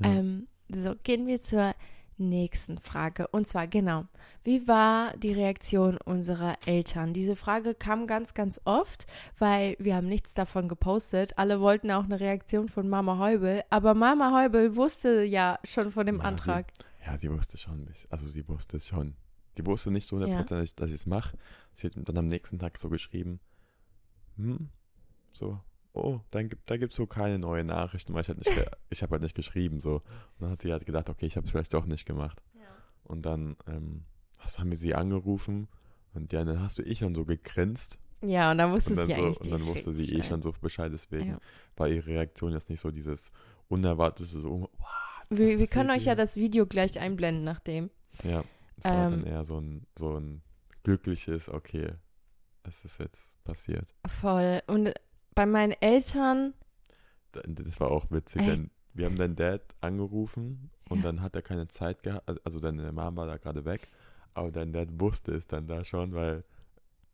[0.00, 0.10] Ja.
[0.10, 1.74] Ähm, so, gehen wir zur
[2.18, 3.28] nächsten Frage.
[3.28, 4.06] Und zwar, genau,
[4.42, 7.12] wie war die Reaktion unserer Eltern?
[7.12, 9.06] Diese Frage kam ganz, ganz oft,
[9.38, 11.36] weil wir haben nichts davon gepostet.
[11.38, 16.06] Alle wollten auch eine Reaktion von Mama Heubel, aber Mama Heubel wusste ja schon von
[16.06, 16.72] dem Ja, Antrag.
[17.04, 17.86] Ja, sie wusste schon.
[18.10, 19.14] Also sie wusste es schon.
[19.58, 21.36] Die wusste nicht so 100%, dass ich- dass ich es mache.
[21.74, 23.40] Sie hat dann am nächsten Tag so geschrieben,
[24.36, 24.70] hm,
[25.37, 25.61] so,
[25.92, 28.51] oh, dann gibt, da gibt es so keine neuen Nachrichten, weil ich halt nicht,
[28.90, 29.96] ich habe halt nicht geschrieben, so.
[29.96, 30.03] Und
[30.40, 32.42] dann hat sie halt gedacht, okay, ich habe es vielleicht doch nicht gemacht.
[33.05, 34.05] Und dann ähm,
[34.38, 35.68] hast, haben wir sie angerufen
[36.12, 39.07] und ja, dann hast du eh schon so gegrinst Ja, und dann wusste und dann,
[39.07, 41.38] sie so, eigentlich und dann wusste sie eh schon so Bescheid, deswegen Ja.
[41.77, 43.31] war ihre Reaktion jetzt nicht so dieses
[43.68, 44.88] unerwartete, so, wow,
[45.31, 47.90] Wir, wir können euch ja das Video gleich einblenden nach dem.
[48.25, 48.42] Ja,
[48.77, 50.42] es war Ähm, dann eher so ein, so ein
[50.83, 51.92] glückliches, okay,
[52.64, 53.94] es ist jetzt passiert.
[54.07, 54.62] Voll.
[54.66, 54.92] Und
[55.37, 56.55] bei meinen Eltern,
[57.33, 58.49] Da- Das war auch witzig, Ey.
[58.49, 61.03] denn wir haben deinen Dad angerufen und Ja.
[61.05, 63.87] dann hat er keine Zeit gehabt, also deine Mom war da gerade weg,
[64.35, 66.44] aber dein Dad wusste es dann da schon, weil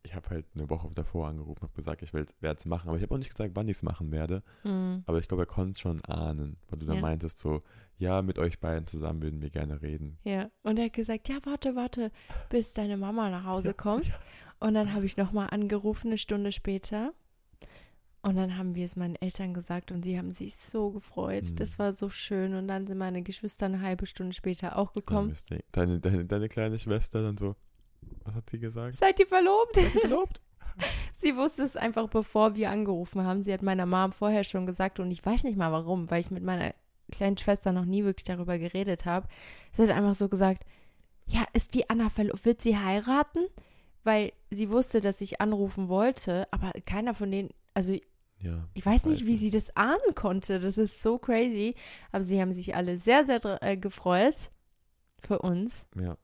[0.03, 3.03] ich habe halt eine Woche davor angerufen, habe gesagt, ich werde es machen, aber ich
[3.03, 5.71] habe auch nicht gesagt, wann ich es machen werde, hm, aber ich glaube, er konnte
[5.71, 7.01] es schon ahnen, weil du dann Ja.
[7.01, 7.61] meintest so,
[7.97, 10.17] ja, mit euch beiden zusammen würden wir gerne reden.
[10.23, 12.11] ja, und er hat gesagt, ja, warte, warte,
[12.49, 14.19] bis deine Mama nach Hause kommt.
[14.59, 17.13] Und dann habe ich nochmal angerufen, eine Stunde später.
[18.23, 21.51] Und dann haben wir es meinen Eltern gesagt und sie haben sich so gefreut.
[21.51, 21.55] Mhm.
[21.57, 22.55] Das war so schön.
[22.55, 25.33] Und dann sind meine Geschwister eine halbe Stunde später auch gekommen.
[25.73, 27.57] Deine, deine, deine kleine Schwester dann so,
[28.23, 28.95] was hat sie gesagt?
[28.95, 29.75] Seid ihr verlobt?
[29.75, 30.41] Seid ihr verlobt?
[31.17, 33.43] Sie wusste es einfach, bevor wir angerufen haben.
[33.43, 36.31] Sie hat meiner Mom vorher schon gesagt und ich weiß nicht mal warum, weil ich
[36.31, 36.73] mit meiner
[37.11, 39.27] kleinen Schwester noch nie wirklich darüber geredet habe.
[39.73, 40.63] Sie hat einfach so gesagt,
[41.27, 42.45] ja, ist die Anna verlobt?
[42.45, 43.47] Wird sie heiraten?
[44.05, 47.95] Weil sie wusste, dass ich anrufen wollte, aber keiner von denen, also
[48.43, 48.67] Ja.
[48.73, 50.59] ich weiß nicht, wie sie das ahnen konnte.
[50.59, 51.75] Das ist so crazy.
[52.11, 54.51] Aber sie haben sich alle sehr, sehr äh, gefreut
[55.21, 55.87] für uns.
[55.95, 56.17] Ja.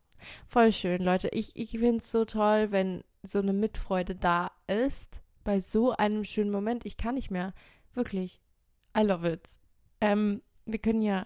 [0.46, 1.30] Voll schön, Leute.
[1.30, 5.22] Ich, ich finde es so toll, wenn so eine Mitfreude da ist.
[5.46, 6.86] Bei so einem schönen Moment.
[6.86, 7.54] Ich kann nicht mehr.
[7.94, 8.42] Wirklich.
[8.98, 9.48] I love it.
[10.02, 11.26] Ähm, wir können ja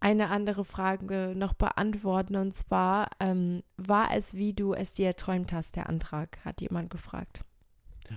[0.00, 2.36] eine andere Frage noch beantworten.
[2.36, 6.38] Und zwar, ähm, war es, wie du es dir erträumt hast, der Antrag?
[6.44, 7.44] Hat jemand gefragt.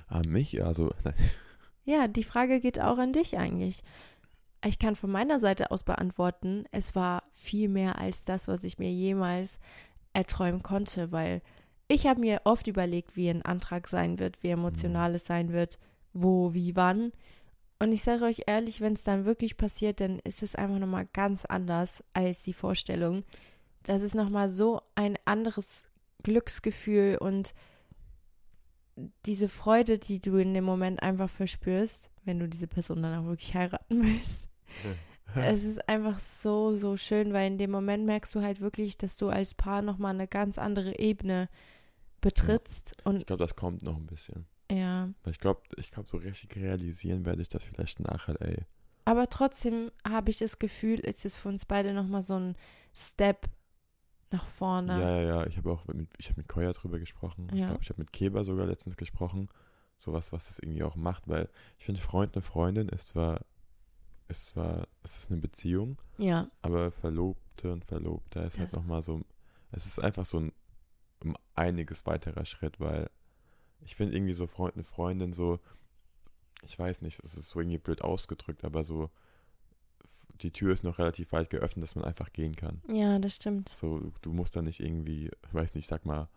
[0.09, 0.63] Ah, mich?
[0.63, 0.93] Also,
[1.87, 3.81] Ja, die Frage geht auch an dich eigentlich.
[4.65, 8.77] Ich kann von meiner Seite aus beantworten, es war viel mehr als das, was ich
[8.77, 9.61] mir jemals
[10.11, 11.41] erträumen konnte, weil
[11.87, 15.79] ich habe mir oft überlegt, wie ein Antrag sein wird, wie emotional es sein wird,
[16.11, 17.13] wo, wie, wann.
[17.79, 21.07] Und ich sage euch ehrlich, wenn es dann wirklich passiert, dann ist es einfach nochmal
[21.13, 23.23] ganz anders als die Vorstellung.
[23.83, 25.85] Das ist nochmal so ein anderes
[26.21, 27.53] Glücksgefühl und
[29.25, 33.27] diese Freude, die du in dem Moment einfach verspürst, wenn du diese Person dann auch
[33.27, 34.49] wirklich heiraten willst.
[35.35, 39.17] Es ist einfach so, so schön, weil in dem Moment merkst du halt wirklich, dass
[39.17, 41.49] du als Paar nochmal eine ganz andere Ebene
[42.21, 42.93] betrittst.
[42.99, 44.45] ich Und glaube, das kommt noch ein bisschen.
[44.71, 48.65] ja, Ich glaube, ich glaube, so richtig realisieren werde ich das vielleicht nachher, ey.
[49.05, 52.55] aber trotzdem habe ich das Gefühl, es ist für uns beide nochmal so ein
[52.95, 53.47] Step
[54.31, 54.99] nach vorne.
[54.99, 55.47] Ja, ja, ja.
[55.47, 57.47] Ich habe auch mit, ich habe mit Koya drüber gesprochen.
[57.53, 57.67] Ich Ja.
[57.67, 59.49] glaube, ich habe mit Keber sogar letztens gesprochen.
[59.97, 63.41] Sowas, was das irgendwie auch macht, weil ich finde, Freund und Freundin ist zwar,
[64.27, 69.21] ist zwar, es ist eine Beziehung, Ja, aber Verlobte und Verlobter ist halt nochmal so,
[69.71, 70.51] es ist einfach so ein
[71.23, 73.09] um einiges weiterer Schritt, weil
[73.81, 75.59] ich finde irgendwie so Freund und Freundin so,
[76.63, 79.09] ich weiß nicht, es ist so irgendwie blöd ausgedrückt, aber so,
[80.37, 82.81] die Tür ist noch relativ weit geöffnet, dass man einfach gehen kann.
[82.89, 83.69] ja, das stimmt.
[83.69, 86.29] So, du musst da nicht irgendwie, ich weiß nicht, sag mal,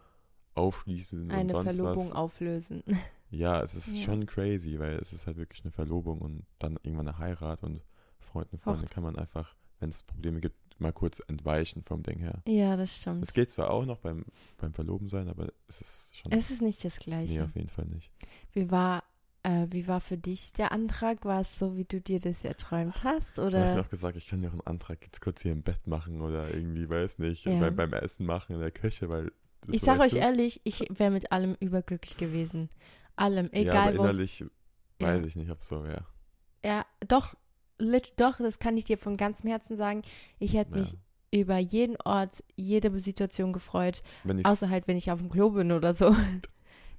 [0.54, 2.12] aufschließen und Eine sonst Verlobung was.
[2.12, 2.82] auflösen.
[3.32, 4.06] Ja, es ist Ja.
[4.06, 7.80] schon crazy, weil es ist halt wirklich eine Verlobung und dann irgendwann eine Heirat und
[8.18, 8.94] Freund und Freundin Hochzeit.
[8.94, 12.42] kann man einfach, wenn es Probleme gibt, mal kurz entweichen vom Ding her.
[12.48, 13.22] Ja, das stimmt.
[13.22, 14.24] Es geht zwar auch noch beim,
[14.56, 16.32] beim Verloben sein, aber es ist schon.
[16.32, 17.44] Es ist nicht das nee, Gleiche.
[17.44, 18.10] auf jeden Fall nicht.
[18.52, 19.04] Wie war,
[19.42, 21.24] äh, wie war für dich der Antrag?
[21.24, 23.38] War es so, wie du dir das erträumt hast?
[23.38, 23.81] Du hast mir Oder?
[23.81, 26.53] auch gesagt, ich kann ja auch einen Antrag jetzt kurz hier im Bett machen oder
[26.55, 27.59] irgendwie, weiß nicht, Ja.
[27.59, 29.33] beim, beim Essen machen in der Küche, weil.
[29.70, 30.18] Ich sag euch du?
[30.18, 32.70] ehrlich, ich wäre mit allem überglücklich gewesen.
[33.16, 34.44] Allem, ja, egal aber wo es innerlich
[35.00, 35.09] Ja.
[35.09, 36.07] weiß ich nicht, ob es so wäre.
[36.64, 37.35] Ja, doch,
[37.79, 40.03] lit, doch, das kann ich dir von ganzem Herzen sagen.
[40.38, 41.40] Ich hätte mich Ja.
[41.40, 44.03] über jeden Ort, jede Situation gefreut.
[44.44, 46.14] Außer halt, wenn ich auf dem Klo bin oder so.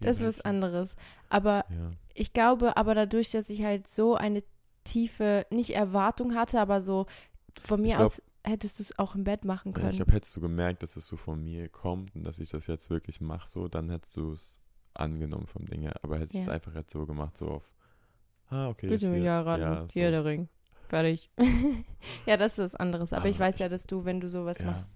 [0.02, 0.96] Das ist was anderes.
[1.30, 1.92] Aber Ja.
[2.14, 4.44] ich glaube, aber dadurch, dass ich halt so eine
[4.84, 7.06] tiefe, nicht Erwartung hatte, aber so
[7.64, 9.96] von mir glaub- aus hättest du es auch im Bett machen Ja, ich können.
[9.98, 12.90] glaube, hättest du gemerkt, dass es so von mir kommt und dass ich das jetzt
[12.90, 14.60] wirklich mache, so, dann hättest du es
[14.96, 15.94] angenommen vom Ding her.
[16.02, 16.54] Aber hätte ich es Ja.
[16.54, 17.72] einfach jetzt so gemacht, so auf,
[18.50, 18.88] ah, okay.
[18.88, 19.62] Bitte ist mich heiraten.
[19.62, 19.92] Ja, so.
[19.92, 20.50] Hier der Ring.
[20.90, 21.30] Fertig.
[22.26, 23.14] ja, das ist was anderes.
[23.14, 24.66] Aber ich Aber weiß ja, ich- dass du, wenn du sowas Ja.
[24.66, 24.96] machst.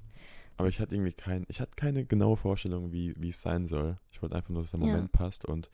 [0.58, 3.98] Aber ich hatte irgendwie kein, ich hatte keine genaue Vorstellung, wie, wie es sein soll.
[4.12, 4.88] Ich wollte einfach nur, dass der Ja.
[4.88, 5.70] Moment passt und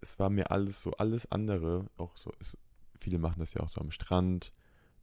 [0.00, 2.56] es war mir alles so, alles andere, auch so, es,
[3.00, 4.52] viele machen das ja auch so am Strand,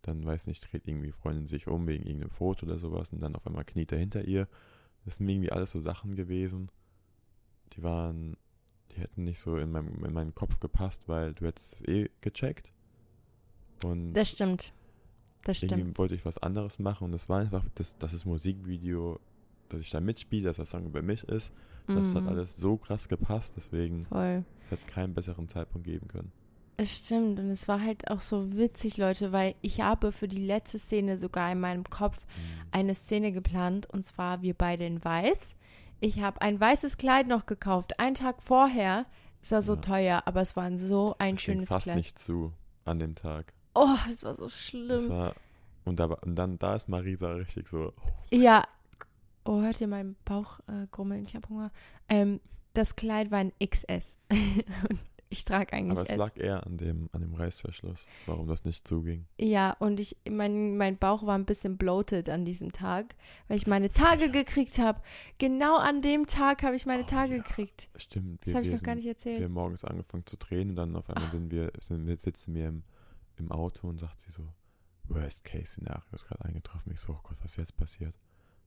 [0.01, 3.35] dann weiß nicht, dreht irgendwie Freundin sich um wegen irgendeinem Foto oder sowas und dann
[3.35, 4.47] auf einmal kniet er hinter ihr.
[5.05, 6.69] Das sind irgendwie alles so Sachen gewesen,
[7.73, 8.37] die waren,
[8.91, 12.09] die hätten nicht so in, meinem, in meinen Kopf gepasst, weil du hättest es eh
[12.21, 12.71] gecheckt.
[13.83, 14.73] Und Das stimmt.
[15.43, 15.97] Das irgendwie stimmt.
[15.97, 19.19] wollte ich was anderes machen und es war einfach, das, das ist Musikvideo,
[19.69, 21.51] dass ich da mitspiele, dass der Song über mich ist.
[21.87, 22.29] Das hat Mhm.
[22.29, 24.45] alles so krass gepasst, deswegen Voll.
[24.65, 26.31] es hat keinen besseren Zeitpunkt geben können.
[26.77, 27.39] Es stimmt.
[27.39, 31.17] Und es war halt auch so witzig, Leute, weil ich habe für die letzte Szene
[31.17, 32.67] sogar in meinem Kopf Mhm.
[32.71, 33.85] eine Szene geplant.
[33.89, 35.55] Und zwar wir beide in weiß.
[35.99, 37.99] Ich habe ein weißes Kleid noch gekauft.
[37.99, 39.05] Einen Tag vorher.
[39.41, 39.81] Es war so Ja.
[39.81, 41.97] teuer, aber es war so ein ging schönes fast Kleid.
[41.97, 42.53] nicht zu
[42.85, 43.53] an dem Tag.
[43.75, 45.09] Oh, das war so schlimm.
[45.09, 45.35] war,
[45.85, 47.93] und, da, und dann, da ist Marisa richtig so,
[48.31, 48.65] Ja.
[49.45, 51.25] Oh, hört ihr meinen Bauch äh, grummeln?
[51.25, 51.71] Ich habe Hunger.
[52.07, 52.39] Ähm,
[52.73, 54.17] das Kleid war ein XS.
[54.89, 54.99] und
[55.29, 56.15] ich trage eigentlich aber es S.
[56.15, 59.25] lag eher an dem, an dem Reißverschluss, warum das nicht zuging.
[59.37, 63.15] Ja, und ich, mein, mein Bauch war ein bisschen bloated an diesem Tag,
[63.49, 65.01] weil ich meine Tage gekriegt habe.
[65.39, 67.41] Genau an dem Tag habe ich meine Oh, Tage ja.
[67.43, 67.89] gekriegt.
[67.97, 69.39] Stimmt, Das habe ich noch gar nicht erzählt.
[69.39, 72.53] wir haben morgens angefangen zu drehen und dann auf einmal sind wir, sind wir sitzen
[72.55, 72.83] wir im,
[73.37, 74.53] im Auto und sagt sie so,
[75.05, 76.91] Worst Case Szenario ist gerade eingetroffen.
[76.93, 78.15] Ich so, oh Gott, was ist jetzt passiert?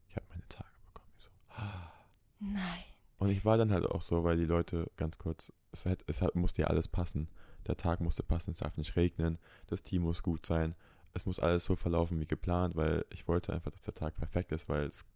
[0.08, 1.10] Ich habe meine Tage bekommen.
[1.16, 1.92] Ich so, ah.
[2.38, 2.84] Nein.
[3.18, 6.20] Und ich war dann halt auch so, weil die Leute ganz kurz, es, hat, es
[6.20, 7.28] hat, musste ja alles passen.
[7.66, 10.74] Der Tag musste passen, es darf nicht regnen, das Team muss gut sein.
[11.14, 14.52] Es muss alles so verlaufen wie geplant, weil ich wollte einfach, dass der Tag perfekt
[14.52, 15.06] ist, weil es,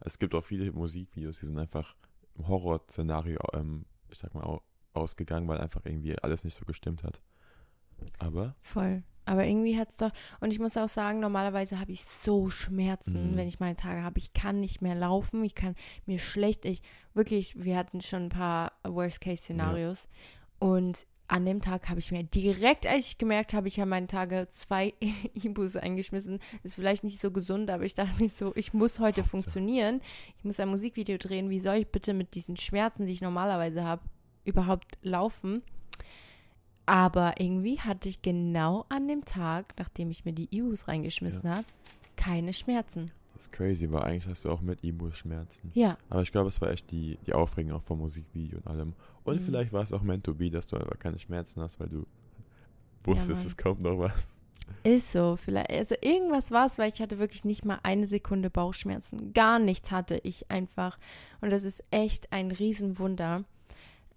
[0.00, 1.94] es gibt auch viele Musikvideos, die sind einfach
[2.34, 7.04] im Horrorszenario, ähm, ich sag mal, au- ausgegangen, weil einfach irgendwie alles nicht so gestimmt
[7.04, 7.20] hat.
[8.18, 9.02] Aber Voll.
[9.28, 13.32] Aber irgendwie hat es doch, und ich muss auch sagen, normalerweise habe ich so Schmerzen,
[13.32, 13.36] Mhm.
[13.36, 14.18] wenn ich meine Tage habe.
[14.18, 15.74] Ich kann nicht mehr laufen, ich kann
[16.06, 16.80] mir schlecht, ich
[17.12, 20.08] wirklich, wir hatten schon ein paar Worst-Case-Szenarios.
[20.60, 24.06] Und an dem Tag habe ich mir direkt, als ich gemerkt habe, ich habe meine
[24.06, 24.94] Tage zwei
[25.34, 26.38] Ibus eingeschmissen.
[26.62, 29.28] Ist vielleicht nicht so gesund, aber ich dachte mir so, ich muss heute Hauptsache.
[29.30, 30.02] funktionieren.
[30.38, 31.50] Ich muss ein Musikvideo drehen.
[31.50, 34.02] Wie soll ich bitte mit diesen Schmerzen, die ich normalerweise habe,
[34.44, 35.62] überhaupt laufen?
[36.86, 41.64] Aber irgendwie hatte ich genau an dem Tag, nachdem ich mir die Ibus reingeschmissen habe,
[42.16, 43.10] keine Schmerzen.
[43.34, 45.70] das ist crazy, weil eigentlich hast du auch mit Ibus Schmerzen.
[45.74, 48.94] Ja, Aber ich glaube, es war echt die, die Aufregung auch vom Musikvideo und allem.
[49.24, 49.44] Und Mhm.
[49.44, 52.06] vielleicht war es auch meant to be, dass du einfach keine Schmerzen hast, weil du
[53.04, 53.46] wusstest, Mann.
[53.46, 54.40] es kommt noch was.
[54.84, 55.36] ist so.
[55.36, 59.32] Vielleicht, also irgendwas war es, weil ich hatte wirklich nicht mal eine Sekunde Bauchschmerzen.
[59.32, 60.98] Gar nichts hatte ich einfach.
[61.40, 63.44] Und das ist echt ein Riesenwunder.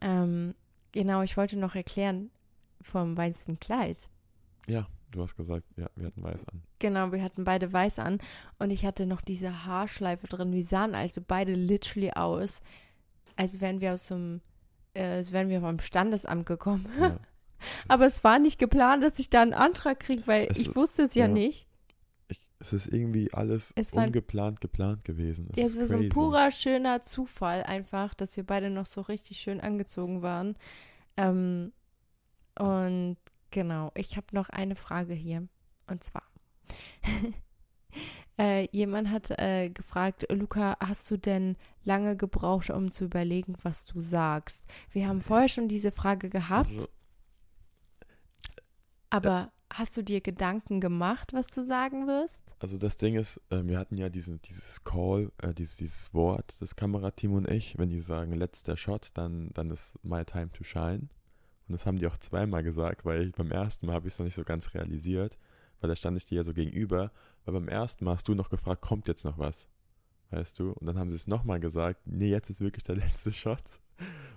[0.02, 0.56] Ähm,
[0.92, 2.30] genau, ich wollte noch erklären
[2.82, 4.10] vom weißen Kleid.
[4.68, 6.62] Ja, du hast gesagt, ja, wir hatten weiß an.
[6.80, 8.20] Genau, wir hatten beide weiß an
[8.60, 10.54] und ich hatte noch diese Haarschleife drin.
[10.54, 12.62] Wir sahen also beide literally aus,
[13.36, 14.42] als wären wir aus so einem,
[14.94, 16.88] äh, als wären wir vom Standesamt gekommen.
[17.00, 17.20] Ja.
[17.88, 21.04] Aber es war nicht geplant, dass ich da einen Antrag kriege, weil Es ich wusste
[21.04, 21.32] es ja, ja.
[21.32, 21.68] nicht.
[22.30, 25.50] Ich, es ist irgendwie alles ungeplant geplant gewesen.
[25.52, 29.02] Es Ja, es war so ein purer, schöner Zufall einfach, dass wir beide noch so
[29.02, 30.56] richtig schön angezogen waren.
[31.18, 31.74] Ähm,
[32.60, 33.18] und
[33.52, 35.48] genau, ich habe noch eine Frage hier.
[35.88, 36.24] Und zwar,
[38.38, 43.86] äh, jemand hat äh, gefragt, Luca, hast du denn lange gebraucht, um zu überlegen, was
[43.86, 44.68] du sagst?
[44.92, 46.88] Wir haben vorher schon diese Frage gehabt, Also,
[49.10, 52.56] aber hast du dir Gedanken gemacht, was du sagen wirst?
[52.60, 56.56] also das Ding ist, äh, wir hatten ja diesen, dieses Call, äh, dieses, dieses Wort,
[56.60, 60.64] das Kamerateam und ich, wenn die sagen, letzter Shot, dann, dann ist my time to
[60.64, 61.10] shine.
[61.70, 64.26] Und das haben die auch zweimal gesagt, weil beim ersten Mal habe ich es noch
[64.26, 65.38] nicht so ganz realisiert,
[65.80, 67.12] weil da stand ich dir ja so gegenüber.
[67.46, 69.70] Weil beim ersten Mal hast du noch gefragt, kommt jetzt noch was?
[70.32, 70.72] Weißt du?
[70.72, 73.82] Und dann haben sie es nochmal gesagt, nee, jetzt ist wirklich der letzte Shot.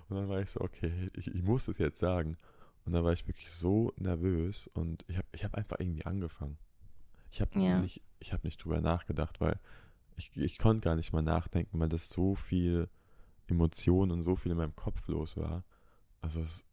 [0.09, 2.37] Und dann war ich so, okay, ich, ich muss es jetzt sagen.
[2.85, 6.57] Und dann war ich wirklich so nervös und ich habe ich hab einfach irgendwie angefangen.
[7.31, 7.79] Ich habe Ja.
[7.79, 9.59] nicht, ich hab nicht drüber nachgedacht, weil
[10.17, 12.89] ich, ich konnte gar nicht mal nachdenken, weil das so viel
[13.47, 15.63] Emotionen und so viel in meinem Kopf los war.
[16.21, 16.63] Also es,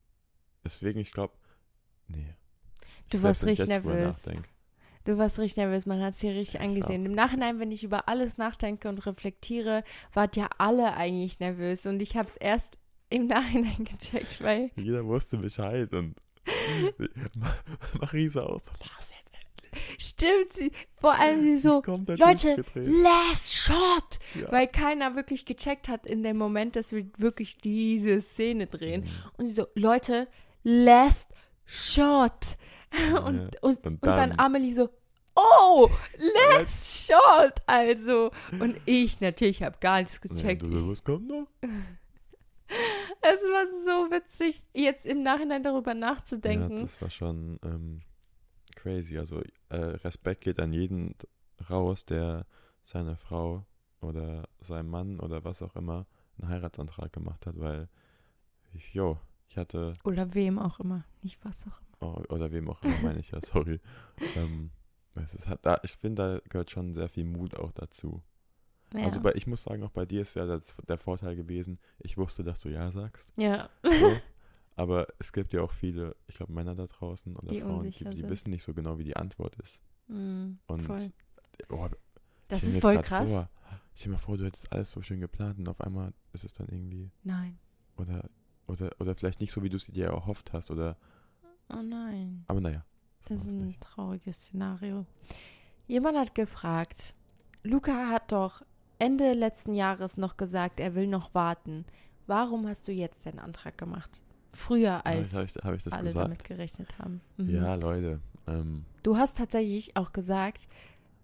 [0.65, 1.35] deswegen, ich glaube,
[2.09, 2.35] nee.
[3.11, 4.29] Du Ich warst wenn ich richtig nervös.
[5.05, 7.07] Du warst richtig nervös, man hat es hier richtig angesehen.
[7.07, 9.83] Im Nachhinein, wenn ich über alles nachdenke und reflektiere,
[10.13, 11.87] wart ja alle eigentlich nervös.
[11.87, 12.77] Und ich habe es erst
[13.09, 16.17] im Nachhinein gecheckt, weil Jeder wusste Bescheid und
[18.01, 18.67] Marisa aus.
[18.97, 19.95] Was jetzt endlich?
[19.99, 24.51] stimmt sie, vor allem sie so, Leute, last shot, Ja.
[24.53, 29.03] weil keiner wirklich gecheckt hat in dem Moment, dass wir wirklich diese Szene drehen.
[29.03, 29.09] Mhm.
[29.39, 30.29] Und sie so, Leute,
[30.63, 31.31] last
[31.65, 32.57] shot.
[32.93, 33.19] Und, Ja.
[33.21, 34.91] und, Und und dann dann- Amelie so,
[35.37, 35.89] oh,
[36.59, 38.31] last shot, also.
[38.59, 40.63] Und ich natürlich habe gar nichts Ja, gecheckt.
[40.67, 41.47] so, was kommt noch?
[43.23, 46.77] Es war so witzig, jetzt im Nachhinein darüber nachzudenken.
[46.77, 48.03] Ja, das war schon ähm,
[48.77, 49.19] crazy.
[49.19, 51.17] Also äh, Respekt geht an jeden
[51.69, 52.47] raus, der
[52.85, 53.67] seiner Frau
[54.01, 56.07] oder seinem Mann oder was auch immer
[56.39, 57.89] einen Heiratsantrag gemacht hat, weil
[58.73, 59.19] ich, jo,
[59.51, 59.93] ich hatte.
[60.05, 62.19] Oder wem auch immer, nicht was auch immer.
[62.29, 63.79] Oh, oder wem auch immer, meine ich ja, sorry.
[64.37, 64.71] ähm,
[65.15, 68.23] es ist, hat, da, ich finde, da gehört schon sehr viel Mut auch dazu.
[68.95, 69.05] Ja.
[69.07, 72.17] Also bei, ich muss sagen, auch bei dir ist ja das, der Vorteil gewesen, ich
[72.17, 73.33] wusste, dass du Ja sagst.
[73.37, 73.69] ja.
[73.83, 74.17] So.
[74.77, 78.05] Aber es gibt ja auch viele, ich glaube, Männer da draußen oder Die Frauen, die,
[78.05, 79.83] die wissen nicht so genau, wie die Antwort ist.
[80.07, 81.11] Mm, Und voll.
[81.69, 81.89] oh,
[82.49, 83.31] Das stell mir ist voll krass.
[83.31, 83.51] Vor,
[83.95, 86.55] stell dir mal vor, du hättest alles so schön geplant und auf einmal ist es
[86.55, 87.59] dann irgendwie, Nein.
[87.99, 88.31] oder,
[88.71, 90.97] oder, oder vielleicht nicht so, wie du es dir erhofft hast, oder,
[91.73, 92.45] Oh nein.
[92.49, 92.85] aber naja.
[93.29, 93.81] Das ist ein nicht.
[93.81, 95.05] trauriges Szenario.
[95.87, 97.15] Jemand hat gefragt,
[97.63, 98.63] Luca hat doch
[98.99, 101.85] Ende letzten Jahres noch gesagt, er will noch warten.
[102.27, 104.23] Warum hast du jetzt den Antrag gemacht?
[104.53, 106.25] Früher als Habe ich, hab ich das alle gesagt?
[106.25, 107.21] damit gerechnet haben.
[107.37, 107.51] Mhm.
[107.51, 108.21] Ja, Leute.
[108.47, 110.67] Ähm, Du hast tatsächlich auch gesagt,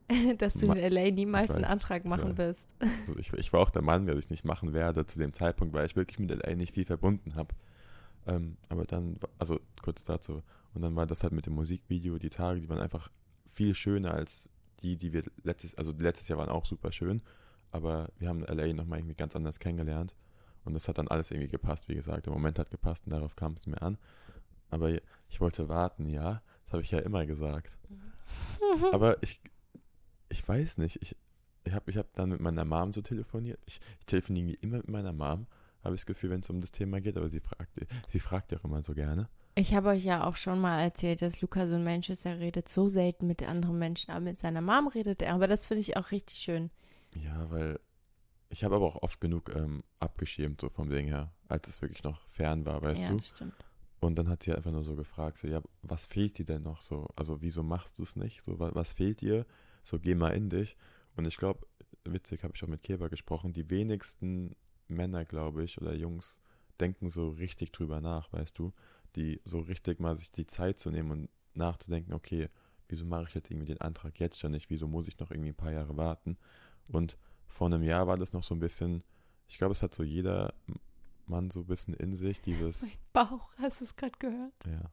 [0.38, 2.38] dass du in LA niemals ich einen Antrag ich machen weiß.
[2.38, 2.74] wirst.
[3.00, 5.74] also ich, ich war auch der Mann, der ich nicht machen werde zu dem Zeitpunkt,
[5.74, 7.54] weil ich wirklich mit LA nicht viel verbunden habe.
[8.26, 10.42] Ähm, aber dann, also kurz dazu,
[10.74, 13.08] und dann war das halt mit dem Musikvideo, die Tage, die waren einfach
[13.52, 14.48] viel schöner als
[14.82, 17.22] die, die wir letztes, also letztes Jahr waren auch super schön,
[17.70, 20.14] aber wir haben LA nochmal irgendwie ganz anders kennengelernt
[20.64, 23.36] und das hat dann alles irgendwie gepasst, wie gesagt, der Moment hat gepasst und darauf
[23.36, 23.96] kam es mir an.
[24.68, 24.90] Aber
[25.28, 27.78] ich wollte warten, ja, das habe ich ja immer gesagt.
[28.92, 29.40] Aber ich,
[30.46, 31.02] ich weiß nicht.
[31.02, 31.16] Ich,
[31.64, 33.58] ich habe ich hab dann mit meiner Mom so telefoniert.
[33.66, 35.48] Ich, ich telefoniere immer mit meiner Mom,
[35.82, 37.16] habe ich das Gefühl, wenn es um das Thema geht.
[37.16, 37.72] Aber sie fragt,
[38.08, 39.28] sie fragt ja auch immer so gerne.
[39.56, 42.38] Ich habe euch ja auch schon mal erzählt, dass Luca so ein Mensch ist, er
[42.38, 45.34] redet so selten mit anderen Menschen, aber mit seiner Mom redet er.
[45.34, 46.70] Aber das finde ich auch richtig schön.
[47.14, 47.80] Ja, weil
[48.48, 52.04] ich habe aber auch oft genug ähm, abgeschirmt, so vom Ding her, als es wirklich
[52.04, 53.16] noch fern war, weißt ja, du.
[53.16, 53.54] das stimmt.
[53.98, 56.82] Und dann hat sie einfach nur so gefragt, so, ja, was fehlt dir denn noch
[56.82, 57.08] so?
[57.16, 58.42] Also, wieso machst du es nicht?
[58.42, 59.46] So, was, was fehlt dir?
[59.86, 60.76] So, geh mal in dich.
[61.14, 61.64] Und ich glaube,
[62.02, 64.56] witzig habe ich auch mit Keber gesprochen, die wenigsten
[64.88, 66.42] Männer, glaube ich, oder Jungs
[66.80, 68.72] denken so richtig drüber nach, weißt du?
[69.14, 72.48] Die so richtig mal sich die Zeit zu nehmen und nachzudenken, okay,
[72.88, 74.70] wieso mache ich jetzt irgendwie den Antrag jetzt schon nicht?
[74.70, 76.36] Wieso muss ich noch irgendwie ein paar Jahre warten?
[76.88, 77.16] Und
[77.46, 79.04] vor einem Jahr war das noch so ein bisschen,
[79.46, 80.52] ich glaube, es hat so jeder
[81.26, 84.66] Mann so ein bisschen in sich, dieses, Bauch, hast du es gerade gehört?
[84.66, 84.90] ja.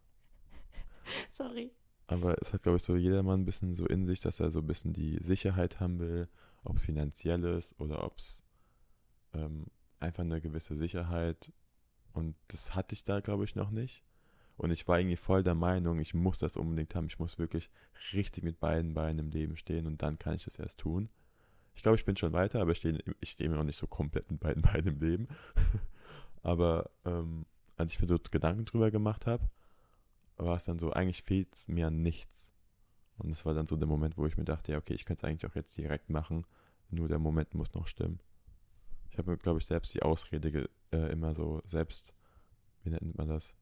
[1.32, 1.72] Sorry.
[2.14, 4.52] Aber es hat, glaube ich, so jeder Mann ein bisschen so in sich, dass er
[4.52, 6.30] so ein bisschen die Sicherheit haben will,
[6.64, 8.44] ob es finanziell ist oder ob es
[9.34, 9.66] ähm,
[10.00, 11.52] einfach eine gewisse Sicherheit.
[12.14, 14.04] Und das hatte ich da, glaube ich, noch nicht.
[14.58, 17.08] Und ich war irgendwie voll der Meinung, ich muss das unbedingt haben.
[17.08, 17.72] Ich muss wirklich
[18.14, 21.10] richtig mit beiden Beinen im Leben stehen und dann kann ich das erst tun.
[21.74, 23.88] Ich glaube, ich bin schon weiter, aber ich stehe ich stehe mir noch nicht so
[23.88, 25.28] komplett mit beiden Beinen im Leben.
[26.44, 29.50] aber ähm, als ich mir so Gedanken drüber gemacht habe,
[30.38, 32.54] war es dann so, eigentlich fehlt mir an nichts.
[33.18, 35.26] Und es war dann so der Moment, wo ich mir dachte, ja, okay, ich könnte
[35.26, 36.46] es eigentlich auch jetzt direkt machen,
[36.90, 38.20] nur der Moment muss noch stimmen.
[39.12, 42.14] Ich habe mir, glaube ich, selbst die Ausrede äh, immer so selbst,
[42.84, 43.56] wie nennt man das,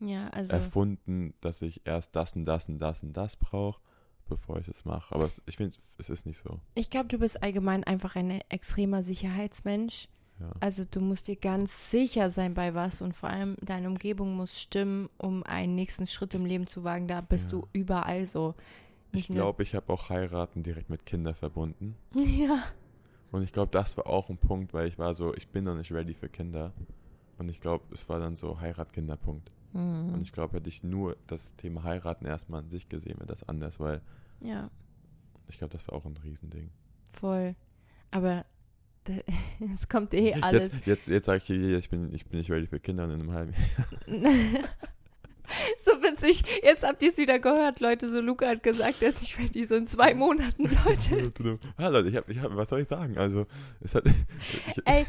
[0.00, 3.80] Ja, also erfunden, dass ich erst das und das und das und das brauche,
[4.26, 5.14] bevor ich es mache.
[5.14, 6.60] Aber es- ich finde, es ist nicht so.
[6.74, 10.08] ich glaube, du bist allgemein einfach ein extremer Sicherheitsmensch.
[10.46, 10.52] Ja.
[10.60, 14.60] Also du musst dir ganz sicher sein bei was und vor allem deine Umgebung muss
[14.60, 17.08] stimmen, um einen nächsten Schritt im Leben zu wagen.
[17.08, 17.58] Da bist Ja.
[17.58, 18.54] du überall so.
[19.12, 21.96] Ich Nicht nur- glaube, ich habe auch heiraten direkt mit Kindern verbunden.
[22.14, 22.62] Ja.
[23.32, 25.76] Und ich glaube, das war auch ein Punkt, weil ich war so, ich bin noch
[25.76, 26.72] nicht ready für Kinder.
[27.38, 29.50] Und ich glaube, es war dann so Heirat-Kinderpunkt.
[29.72, 30.22] Und Mhm.
[30.22, 33.80] ich glaube, hätte ich nur das Thema heiraten erstmal an sich gesehen, wäre das anders,
[33.80, 34.02] weil
[34.40, 34.70] Ja,
[35.48, 36.70] ich glaube, das war auch ein Riesending.
[37.10, 37.56] voll.
[38.12, 38.44] Aber
[39.74, 40.74] es kommt eh alles.
[40.74, 43.10] Jetzt, jetzt, jetzt sage ich dir, ich bin, ich bin nicht ready für Kinder in
[43.12, 43.54] einem halben
[45.78, 46.42] so witzig.
[46.62, 48.10] Jetzt habt ihr es wieder gehört, Leute.
[48.10, 49.64] So Luca hat gesagt, er ist nicht ready.
[49.64, 51.32] So in zwei Monaten, Leute.
[51.42, 51.58] Jahr.
[51.76, 53.18] ah, Leute, ich hab, ich hab, was soll ich sagen?
[53.18, 53.46] Also,
[53.80, 54.04] es hat.
[54.86, 55.06] Ey,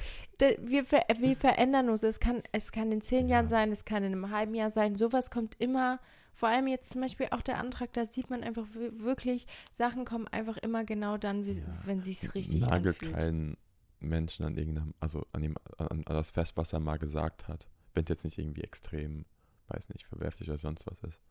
[0.61, 2.03] wir, ver wir verändern uns.
[2.03, 3.35] Es kann, es kann in zehn Ja.
[3.37, 4.95] Jahren sein, es kann in einem halben Jahr sein.
[4.95, 5.99] Sowas kommt immer.
[6.33, 10.03] Vor allem jetzt zum Beispiel auch der Antrag, da sieht man einfach wir- wirklich, Sachen
[10.03, 11.63] kommen einfach immer genau dann, wie, Ja.
[11.85, 13.13] wenn sich's richtig nagel anfühlt.
[13.13, 13.57] keinen
[13.99, 17.67] Menschen an irgendeinem, also an, dem, an, an das fest, was er mal gesagt hat.
[17.93, 19.25] Wenn es jetzt nicht irgendwie extrem,
[19.67, 21.21] weiß nicht, verwerflich oder sonst was ist.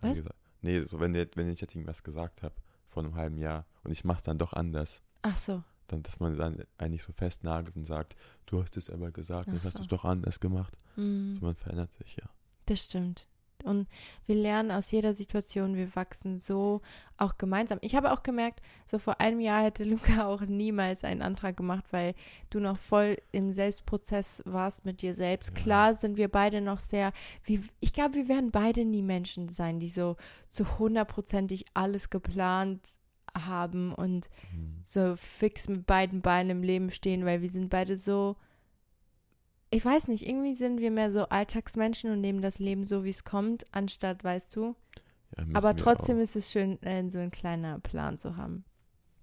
[0.00, 0.16] Was?
[0.16, 2.54] gesagt, nee, so wenn, der- wenn ich jetzt irgendwas gesagt habe
[2.88, 5.62] vor einem halben Jahr und ich mache es dann doch anders, Ach so.
[5.88, 9.54] dann, dass man dann eigentlich so festnagelt und sagt, du hast es aber gesagt, Ach
[9.54, 9.78] jetzt hast so.
[9.80, 10.78] du es doch anders gemacht.
[10.96, 12.28] Hm, Also man verändert sich, ja.
[12.66, 13.26] das stimmt.
[13.66, 13.88] Und
[14.26, 16.80] wir lernen aus jeder Situation, wir wachsen so
[17.18, 17.78] auch gemeinsam.
[17.82, 21.84] Ich habe auch gemerkt, so vor einem Jahr hätte Luca auch niemals einen Antrag gemacht,
[21.90, 22.14] weil
[22.50, 25.50] du noch voll im Selbstprozess warst mit dir selbst.
[25.50, 25.62] Ja.
[25.62, 27.12] Klar sind wir beide noch sehr,
[27.44, 30.16] wie, ich glaube, wir werden beide nie Menschen sein, die so
[30.50, 32.80] zu hundertprozentig alles geplant
[33.34, 34.78] haben und Hm.
[34.80, 38.36] so fix mit beiden Beinen im Leben stehen, weil wir sind beide so,
[39.70, 43.10] ich weiß nicht, irgendwie sind wir mehr so Alltagsmenschen und nehmen das Leben so, wie
[43.10, 44.74] es kommt, anstatt, weißt du.
[45.36, 46.22] Ja, Aber trotzdem auch.
[46.22, 48.64] ist es schön, äh, so ein kleiner Plan zu haben.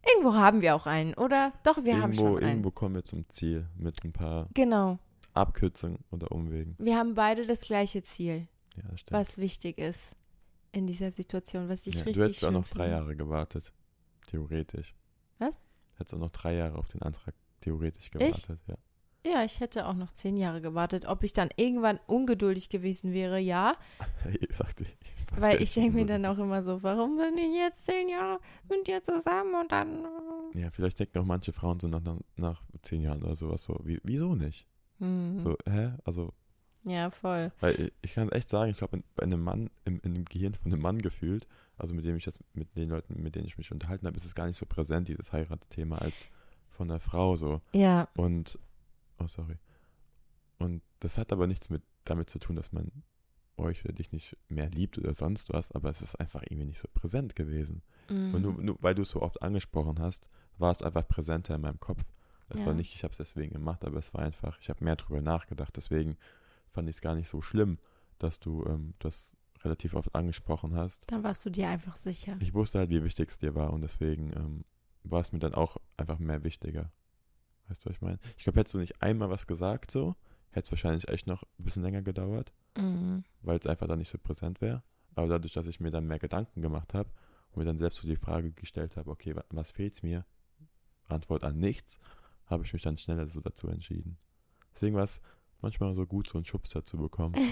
[0.06, 1.54] Irgendwo haben wir auch einen, oder?
[1.64, 2.50] Doch, wir haben irgendwo, schon einen.
[2.50, 5.00] irgendwo kommen wir zum Ziel mit ein paar Genau.
[5.34, 6.76] Abkürzungen oder Umwegen.
[6.78, 9.20] Wir haben beide das gleiche Ziel, Ja, das stimmt.
[9.20, 10.16] was wichtig ist
[10.74, 12.98] in dieser Situation, was ich ja, richtig du hättest auch noch drei finde.
[12.98, 13.72] Jahre gewartet.
[14.28, 14.94] Theoretisch.
[15.40, 15.58] Was?
[15.96, 18.76] Hättest auch noch drei Jahre auf den Antrag theoretisch gewartet, ja.
[19.26, 21.06] Ja, ich hätte auch noch zehn Jahre gewartet.
[21.06, 23.76] Ob ich dann irgendwann ungeduldig gewesen wäre, ja.
[24.42, 27.86] Ich sagte, ich Weil ich denke mir dann auch immer so, warum sind die jetzt
[27.86, 30.06] zehn Jahre mit dir zusammen und dann.
[30.54, 32.02] äh, Ja, vielleicht denken auch manche Frauen so nach,
[32.36, 34.68] nach, zehn Jahren oder sowas so, wie, wieso nicht?
[35.00, 35.40] Hm.
[35.40, 35.94] So, hä?
[36.04, 36.34] Also,
[36.84, 37.52] Ja, voll.
[37.62, 40.54] weil ich, ich kann echt sagen, ich glaube, bei einem Mann, im, in dem Gehirn
[40.54, 41.48] von einem Mann gefühlt,
[41.78, 44.26] also mit dem ich jetzt, mit den Leuten, mit denen ich mich unterhalten habe, ist
[44.26, 46.28] es gar nicht so präsent, dieses Heiratsthema, als
[46.70, 47.62] von der Frau so.
[47.72, 48.60] Ja, Und,
[49.24, 49.58] oh sorry.
[50.60, 52.92] Und das hat aber nichts mit damit zu tun, dass man
[53.58, 56.80] euch oder dich nicht mehr liebt oder sonst was, aber es ist einfach irgendwie nicht
[56.80, 57.84] so präsent gewesen.
[58.10, 58.34] mhm.
[58.34, 61.62] Und nur, nur weil du es so oft angesprochen hast, war es einfach präsenter in
[61.62, 62.04] meinem Kopf.
[62.50, 62.68] Es Ja.
[62.68, 65.22] war nicht, ich habe es deswegen gemacht, aber es war einfach, ich habe mehr drüber
[65.22, 65.76] nachgedacht.
[65.76, 66.18] Deswegen
[66.72, 67.78] fand ich es gar nicht so schlimm,
[68.20, 71.10] dass du ähm, das relativ oft angesprochen hast.
[71.12, 72.36] dann warst du dir einfach sicher.
[72.40, 74.66] Ich wusste halt, wie wichtig es dir war und deswegen ähm,
[75.04, 76.92] war es mir dann auch einfach mehr wichtiger.
[77.68, 78.20] Weißt du, was ich meine?
[78.38, 80.16] Ich glaube, hättest du nicht einmal was gesagt so,
[80.52, 83.24] hätte es wahrscheinlich echt noch ein bisschen länger gedauert, Mhm.
[83.42, 84.84] weil es einfach dann nicht so präsent wäre.
[85.16, 87.10] Aber dadurch, dass ich mir dann mehr Gedanken gemacht habe
[87.52, 90.26] und mir dann selbst so die Frage gestellt habe, okay, wa- was fehlt mir?
[91.08, 92.00] Antwort an nichts,
[92.48, 94.18] habe ich mich dann schneller so dazu entschieden.
[94.74, 95.22] Deswegen war es
[95.62, 97.36] manchmal so gut, so einen Schubser zu bekommen.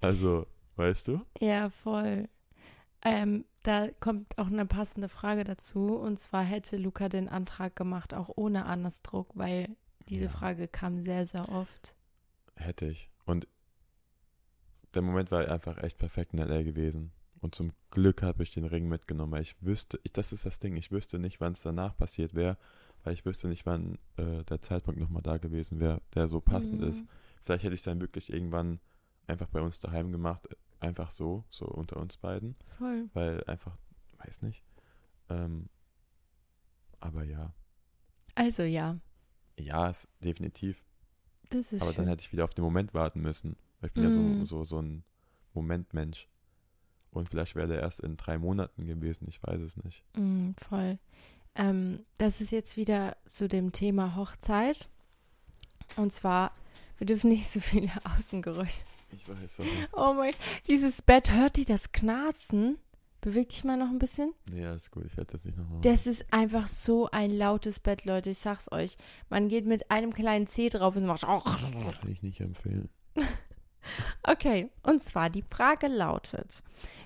[0.00, 0.46] Also,
[0.76, 1.20] weißt du?
[1.40, 2.28] Ja, voll.
[3.02, 5.96] Ähm, da kommt auch eine passende Frage dazu.
[5.96, 9.76] Und zwar hätte Luca den Antrag gemacht, auch ohne Annas Druck, weil
[10.08, 10.30] diese Ja.
[10.30, 11.94] Frage kam sehr, sehr oft.
[12.56, 13.10] Hätte ich.
[13.26, 13.46] Und
[14.94, 17.12] der Moment war einfach echt perfekt in LA gewesen.
[17.40, 20.58] Und zum Glück habe ich den Ring mitgenommen, weil ich wüsste, ich, das ist das
[20.58, 22.56] Ding, ich wüsste nicht, wann es danach passiert wäre,
[23.04, 26.80] weil ich wüsste nicht, wann äh, der Zeitpunkt nochmal da gewesen wäre, der so passend
[26.80, 26.88] Mhm.
[26.88, 27.04] ist.
[27.44, 28.80] Vielleicht hätte ich es dann wirklich irgendwann
[29.28, 30.48] einfach bei uns daheim gemacht,
[30.80, 33.08] einfach so, so unter uns beiden, Voll.
[33.14, 33.76] weil einfach,
[34.24, 34.62] weiß nicht.
[35.28, 35.68] Ähm,
[37.00, 37.52] aber ja,
[38.34, 38.98] Also ja,
[39.58, 40.82] ja, ist definitiv.
[41.50, 42.04] das ist Aber schön.
[42.04, 43.56] dann hätte ich wieder auf den Moment warten müssen.
[43.80, 44.44] Weil ich bin ja Mhm.
[44.46, 45.04] so, so, so ein
[45.54, 46.28] Momentmensch.
[47.10, 50.04] Und vielleicht wäre der erst in drei Monaten gewesen, ich weiß es nicht.
[50.16, 50.98] Mm, voll.
[51.54, 54.88] Ähm, das ist jetzt wieder zu dem Thema Hochzeit.
[55.96, 56.52] Und zwar,
[56.98, 58.82] wir dürfen nicht so viele Außengeräusche.
[59.10, 60.34] Ich weiß es Oh mein,
[60.66, 62.78] dieses Bett, hört ihr das Knarzen?
[63.20, 64.32] Beweg dich mal noch ein bisschen.
[64.54, 65.80] Ja, ist gut, ich werde das nicht nochmal.
[65.80, 68.30] Das ist einfach so ein lautes Bett, Leute.
[68.30, 68.96] Ich sag's euch.
[69.28, 71.22] Man geht mit einem kleinen Zeh drauf und macht.
[71.22, 72.88] Kann ich nicht empfehlen.
[74.22, 76.62] Okay, und zwar die Frage lautet: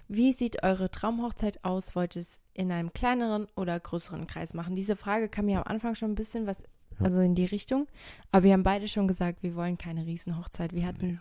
[0.08, 1.94] Wie sieht eure Traumhochzeit aus?
[1.94, 4.74] Wollt ihr es in einem kleineren oder größeren Kreis machen?
[4.74, 6.62] Diese Frage kam mir am Anfang schon ein bisschen was,
[6.98, 7.04] Ja.
[7.04, 7.86] also in die Richtung.
[8.32, 10.72] Aber wir haben beide schon gesagt, wir wollen keine Riesenhochzeit.
[10.72, 11.18] Wir hatten Nee.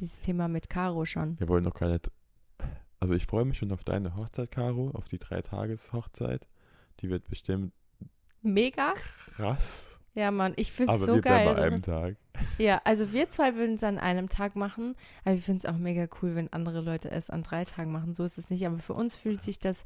[0.00, 1.38] Dieses Thema mit Caro schon.
[1.38, 2.00] Wir wollen noch keine.
[3.00, 6.46] Also ich freue mich schon auf deine Hochzeit, Caro, auf die Drei-Tages-Hochzeit.
[7.00, 7.72] Die wird bestimmt
[8.42, 8.94] Mega?
[9.36, 9.90] krass.
[10.14, 11.44] Ja, Mann, ich find's Aber so wir geil.
[11.44, 12.16] bei einem Tag.
[12.58, 15.76] Ja, also wir zwei würden es an einem Tag machen, aber ich finde es auch
[15.76, 18.14] mega cool, wenn andere Leute es an drei Tagen machen.
[18.14, 19.84] So ist es nicht, aber für uns fühlt sich das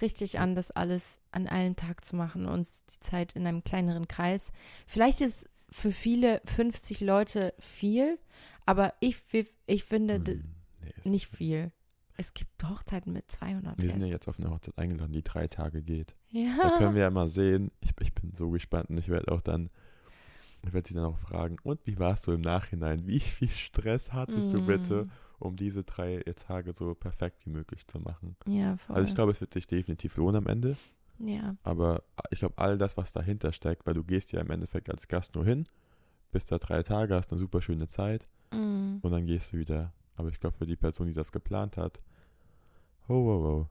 [0.00, 4.08] richtig an, das alles an einem Tag zu machen, uns die Zeit in einem kleineren
[4.08, 4.52] Kreis.
[4.86, 8.18] Vielleicht ist für viele 50 Leute viel,
[8.66, 9.18] aber ich,
[9.66, 10.44] ich finde Hm,
[10.82, 11.72] nee, nicht viel.
[12.20, 15.46] Es gibt Hochzeiten mit 200 Wir sind ja jetzt auf eine Hochzeit eingeladen, die drei
[15.46, 16.16] Tage geht.
[16.30, 16.56] Ja.
[16.60, 17.70] Da können wir ja mal sehen.
[17.80, 19.70] Ich, ich bin so gespannt und ich werde auch dann,
[20.66, 23.06] ich werde sie dann auch fragen, und wie war es so im Nachhinein?
[23.06, 25.10] Wie viel Stress hattest du bitte, Mm,
[25.44, 28.36] um diese drei Tage so perfekt wie möglich zu machen?
[28.46, 28.96] Ja, voll.
[28.96, 30.76] Also ich glaube, es wird sich definitiv lohnen am Ende,
[31.18, 31.56] ja.
[31.62, 35.08] aber ich glaube, all das, was dahinter steckt, weil du gehst ja im Endeffekt als
[35.08, 35.64] Gast nur hin,
[36.30, 38.98] bist da drei Tage, hast eine super schöne Zeit Mm.
[39.02, 39.92] und dann gehst du wieder.
[40.16, 42.00] Aber ich glaube, für die Person, die das geplant hat,
[43.08, 43.66] oh, oh,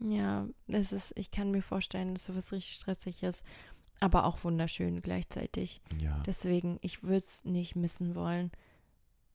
[0.00, 0.04] oh.
[0.04, 3.44] Ja, das ist, ich kann mir vorstellen, dass sowas richtig stressig ist,
[4.00, 5.80] aber auch wunderschön gleichzeitig.
[6.00, 6.20] Ja.
[6.26, 8.50] Deswegen, ich würde es nicht missen wollen.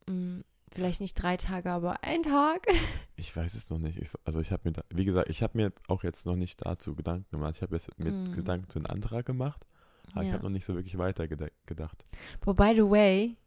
[0.07, 0.41] Mm,
[0.73, 2.65] Vielleicht nicht drei Tage, aber ein Tag.
[3.15, 3.97] Ich weiß es noch nicht.
[3.99, 6.65] Ich, also ich habe mir, da, wie gesagt, ich habe mir auch jetzt noch nicht
[6.65, 7.53] dazu Gedanken gemacht.
[7.55, 8.33] Ich habe jetzt mit Mm.
[8.33, 9.65] Gedanken zu einem Antrag gemacht,
[10.11, 10.33] aber ich Ja.
[10.33, 12.03] habe noch nicht so wirklich weiter geda- gedacht.
[12.41, 13.37] But by the way,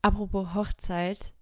[0.00, 1.34] apropos Hochzeit,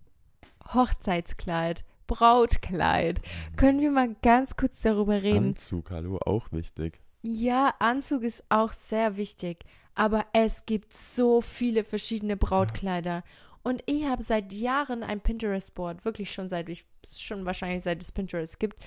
[0.72, 3.20] Hochzeitskleid, Brautkleid.
[3.57, 5.49] Können wir mal ganz kurz darüber reden?
[5.49, 7.01] Anzug, hallo, auch wichtig.
[7.22, 9.64] Ja, Anzug ist auch sehr wichtig,
[9.95, 13.22] aber es gibt so viele verschiedene Brautkleider.
[13.65, 18.12] Und ich habe seit Jahren ein Pinterest-Board, wirklich schon seit ich, schon wahrscheinlich seit es
[18.12, 18.85] Pinterest gibt,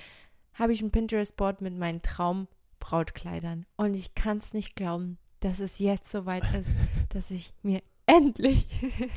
[0.54, 3.66] habe ich ein Pinterest-Board mit meinen Traum-Brautkleidern.
[3.76, 6.76] Und ich kann es nicht glauben, dass es jetzt soweit ist,
[7.08, 8.66] dass ich mir endlich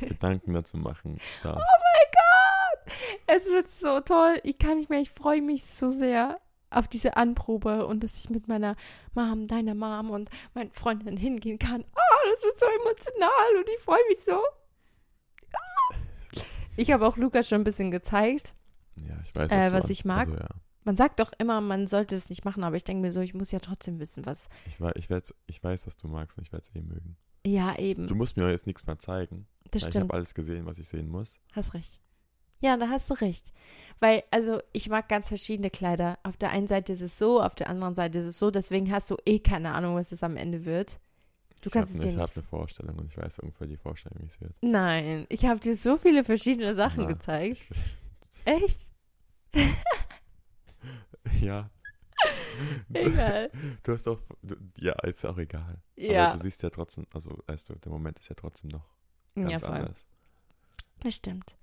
[0.00, 1.64] Gedanken dazu machen darfst.
[1.64, 2.94] Oh mein Gott!
[3.28, 4.40] Es wird so toll.
[4.42, 5.00] Ich kann nicht mehr.
[5.00, 6.40] Ich freue mich so sehr
[6.70, 8.74] auf diese Anprobe und dass ich mit meiner
[9.14, 11.84] Mom, deiner Mom und meinen Freundinnen hingehen kann.
[11.84, 14.40] Oh, das wird so emotional und ich freue mich so.
[16.76, 18.54] Ich habe auch Lukas schon ein bisschen gezeigt.
[18.96, 20.28] Ja, ich weiß, Äh, du was an- ich mag?
[20.28, 20.48] Also, ja.
[20.84, 23.34] Man sagt doch immer, man sollte es nicht machen, aber ich denke mir so, ich
[23.34, 24.48] muss ja trotzdem wissen, was.
[24.66, 27.16] Ich, wei- ich, werd's- ich weiß, was du magst und ich werde es eh mögen.
[27.46, 28.06] Ja, eben.
[28.08, 29.46] Du musst mir jetzt nichts mehr zeigen.
[29.64, 30.04] das weil ich stimmt.
[30.04, 31.40] habe alles gesehen, was ich sehen muss.
[31.52, 31.98] Hast recht.
[32.60, 33.52] Ja, da hast du recht.
[34.00, 36.18] Weil, also, ich mag ganz verschiedene Kleider.
[36.22, 38.50] Auf der einen Seite ist es so, auf der anderen Seite ist es so.
[38.52, 41.00] Deswegen hast du eh keine Ahnung, was es am Ende wird.
[41.62, 43.76] Du ich kannst es ne, dir Ich habe eine Vorstellung und ich weiß ungefähr die
[43.76, 44.52] Vorstellung, wie es wird.
[44.60, 47.62] Nein, ich habe dir so viele verschiedene Sachen Na, gezeigt.
[48.44, 48.80] Echt?
[51.40, 51.70] ja.
[52.92, 53.50] Egal.
[53.84, 55.80] Du hast auch, du, ja, ist ja auch egal.
[55.96, 56.26] Ja.
[56.26, 58.88] Aber du siehst ja trotzdem, also weißt du, der Moment ist ja trotzdem noch
[59.36, 59.70] ja, ganz voll.
[59.70, 60.06] anders.
[61.00, 61.56] Das stimmt.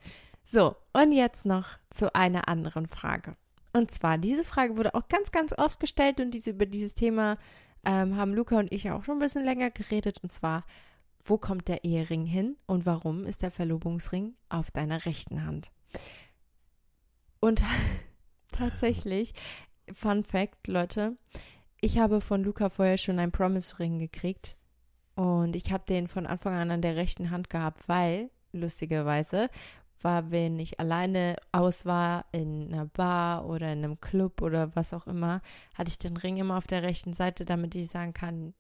[0.46, 3.36] So, und jetzt noch zu einer anderen Frage.
[3.74, 7.38] Und zwar, diese Frage wurde auch ganz, ganz oft gestellt und diese, über dieses Thema
[7.86, 10.20] ähm, haben Luca und ich auch schon ein bisschen länger geredet.
[10.22, 10.66] Und zwar,
[11.24, 15.72] wo kommt der Ehering hin und warum ist der Verlobungsring auf deiner rechten Hand?
[17.40, 17.64] Und
[18.52, 19.34] tatsächlich,
[19.94, 21.18] Fun Fact, Leute,
[21.82, 24.58] ich habe von Luca vorher schon einen Promise-Ring gekriegt
[25.16, 29.50] und ich habe den von Anfang an an der rechten Hand gehabt, weil, lustigerweise,
[30.04, 34.94] war, wenn ich alleine aus war in einer Bar oder in einem Club oder was
[34.94, 35.42] auch immer,
[35.76, 38.54] hatte ich den Ring immer auf der rechten Seite, damit ich sagen kann,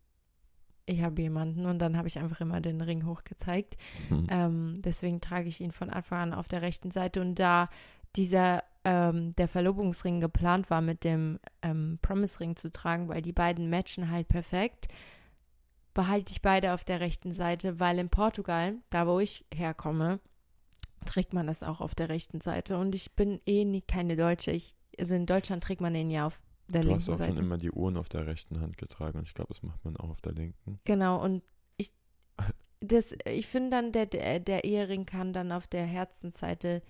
[0.85, 3.77] ich habe jemanden und dann habe ich einfach immer den Ring hochgezeigt.
[4.07, 4.27] Hm.
[4.29, 7.21] Ähm, deswegen trage ich ihn von Anfang an auf der rechten Seite.
[7.21, 7.69] Und da
[8.15, 13.69] dieser, ähm, der Verlobungsring geplant war, mit dem ähm, Promise-Ring zu tragen, weil die beiden
[13.69, 14.87] matchen halt perfekt,
[15.93, 20.19] behalte ich beide auf der rechten Seite, weil in Portugal, da wo ich herkomme,
[21.05, 22.77] trägt man das auch auf der rechten Seite.
[22.77, 24.51] Und ich bin eh nie keine Deutsche.
[24.51, 27.35] Ich, also in Deutschland trägt man den ja auf der Du hast linken auch Seite.
[27.37, 29.97] schon immer die Uhren auf der rechten Hand getragen und ich glaube, das macht man
[29.97, 30.79] auch auf der linken.
[30.85, 31.41] Genau, und
[31.77, 31.93] ich,
[32.79, 36.81] das, ich finde dann, der, der, der Ehering kann dann auf der Herzensseite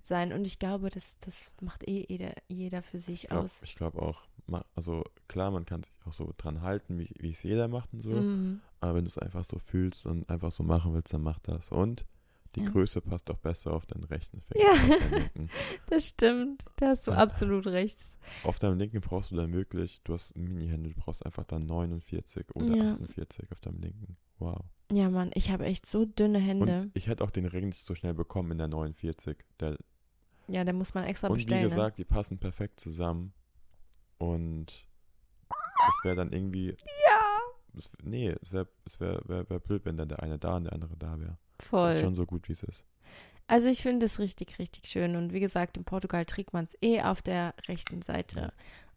[0.00, 0.32] sein.
[0.32, 3.60] Und ich glaube, das, das macht eh jeder, jeder für sich Ich glaube aus.
[3.76, 7.42] glaub auch, ma- also klar, man kann sich auch so dran halten, wie wie es
[7.42, 8.10] jeder macht und so.
[8.10, 8.60] Mhm.
[8.80, 11.70] Aber wenn du es einfach so fühlst und einfach so machen willst, dann mach das.
[11.70, 12.06] Und
[12.58, 12.70] die Ja.
[12.70, 14.64] Größe passt auch besser auf deinen rechten Finger.
[14.64, 14.72] Ja.
[15.90, 16.64] Das stimmt.
[16.76, 17.18] Da hast du Ja.
[17.18, 17.98] absolut recht.
[18.44, 21.66] Auf deinem linken brauchst du dann wirklich, du hast einen Mini-Händel, du brauchst einfach dann
[21.66, 22.92] 49 oder Ja.
[22.94, 24.16] 48 auf deinem linken.
[24.38, 24.60] Wow.
[24.92, 26.82] Ja, Mann, ich habe echt so dünne Hände.
[26.82, 29.36] Und ich hätte auch den Ring nicht so schnell bekommen in der 49.
[29.60, 29.76] Der,
[30.46, 31.62] ja, da muss man extra und wie bestellen.
[31.64, 31.68] ne?
[31.68, 33.32] gesagt, die passen perfekt zusammen.
[34.18, 34.86] Und
[35.50, 36.76] es wäre dann irgendwie, ne?
[37.06, 37.38] Ja,
[37.76, 40.64] es, nee, es wäre es wär, wär, wär blöd, wenn dann der eine da und
[40.64, 41.38] der andere da wäre.
[41.58, 42.00] Ist voll.
[42.00, 42.84] schon so gut, wie es ist.
[43.46, 45.16] Also ich finde es richtig, richtig schön.
[45.16, 48.52] Und wie gesagt, in Portugal trägt man es eh auf der rechten Seite.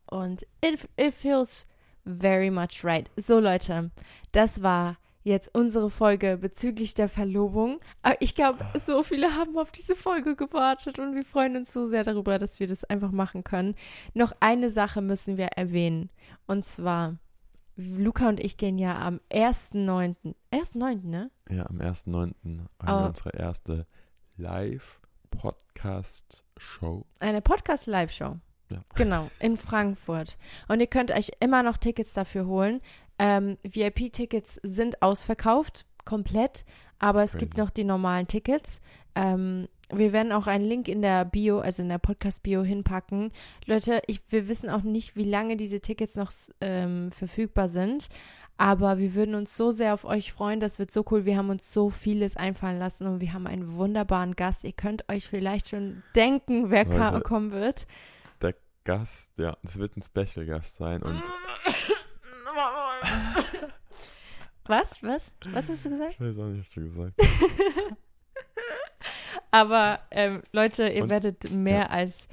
[0.06, 1.66] Und it, it feels
[2.06, 3.10] very much right.
[3.16, 3.92] So Leute,
[4.34, 7.80] das war jetzt unsere Folge bezüglich der Verlobung.
[8.02, 11.86] Aber ich glaube, so viele haben auf diese Folge gewartet und wir freuen uns so
[11.86, 13.76] sehr darüber, dass wir das einfach machen können.
[14.14, 16.10] Noch eine Sache müssen wir erwähnen.
[16.48, 17.18] Und zwar,
[17.98, 20.16] Luca und ich gehen ja am 1.9.
[20.52, 21.32] 1.9., ne?
[21.50, 22.14] Ja, am 1.9.
[22.14, 22.36] haben
[22.82, 23.86] wir unsere erste
[24.38, 27.06] Live-Podcast-Show.
[27.20, 28.38] Eine Podcast-Live-Show.
[28.70, 28.82] Ja.
[28.96, 30.38] Genau, in Frankfurt.
[30.68, 32.82] Und ihr könnt euch immer noch Tickets dafür holen.
[33.20, 36.66] Ähm, VIP-Tickets sind ausverkauft, komplett,
[37.00, 37.62] aber es gibt Crazy.
[37.62, 38.82] noch die normalen Tickets.
[39.16, 43.32] Ähm, wir werden auch einen Link in der Bio, also in der Podcast-Bio hinpacken.
[43.66, 46.32] Leute, ich, wir wissen auch nicht, wie lange diese Tickets noch
[46.62, 48.10] ähm, verfügbar sind.
[48.58, 50.60] Aber wir würden uns so sehr auf euch freuen.
[50.60, 51.26] Das wird so cool.
[51.26, 54.64] Wir haben uns so vieles einfallen lassen und wir haben einen wunderbaren Gast.
[54.64, 57.22] Ihr könnt euch vielleicht schon denken, wer Leute.
[57.22, 57.88] kommen wird.
[58.42, 61.24] Der Gast, ja, das wird ein Special-Gast sein und
[64.66, 65.02] Was?
[65.02, 65.34] Was?
[65.52, 66.14] Was hast du gesagt?
[66.14, 67.14] ich weiß auch nicht, was du gesagt
[69.52, 71.88] Aber ähm, Leute, ihr Und- werdet mehr ja.
[71.90, 72.28] als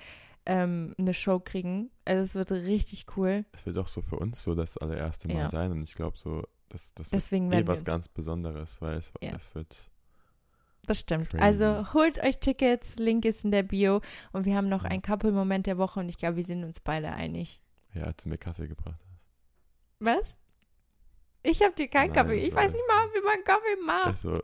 [0.46, 1.90] ähm, eine Show kriegen.
[2.04, 3.44] Also es wird richtig cool.
[3.52, 5.48] Es wird auch so für uns so das allererste Mal Ja.
[5.48, 8.80] sein und ich glaube so, das, das wird Deswegen eh werden wir was ganz Besonderes,
[8.80, 9.32] weil es, Ja.
[9.36, 9.90] es wird
[10.86, 11.28] Das stimmt.
[11.30, 11.42] crazy.
[11.42, 14.00] Also holt euch Tickets, Link ist in der Bio
[14.32, 14.90] und wir haben noch Ja.
[14.90, 17.60] einen Couple-Moment der Woche und ich glaube, wir sind uns beide einig.
[17.94, 19.20] ja, als du mir Kaffee gebracht hast.
[20.00, 20.36] Was?
[21.42, 22.34] Ich habe dir keinen Nein, Kaffee.
[22.36, 22.72] ich Ich weiß weiß.
[22.72, 24.06] nicht mal, wie man Kaffee macht.
[24.06, 24.34] Also,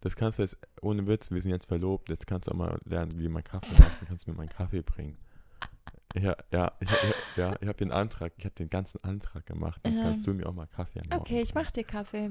[0.00, 2.78] das kannst du jetzt, ohne Witz, wir sind jetzt verlobt, jetzt kannst du auch mal
[2.84, 5.18] lernen, wie man Kaffee macht, dann kannst du mir meinen Kaffee bringen.
[6.14, 6.88] Ja, ja, ich,
[7.36, 10.02] ja, ich habe den Antrag, ich habe den ganzen Antrag gemacht, jetzt Ja.
[10.04, 11.64] kannst du mir auch mal Kaffee am Morgen Okay, ich bringen.
[11.66, 12.30] mach dir Kaffee.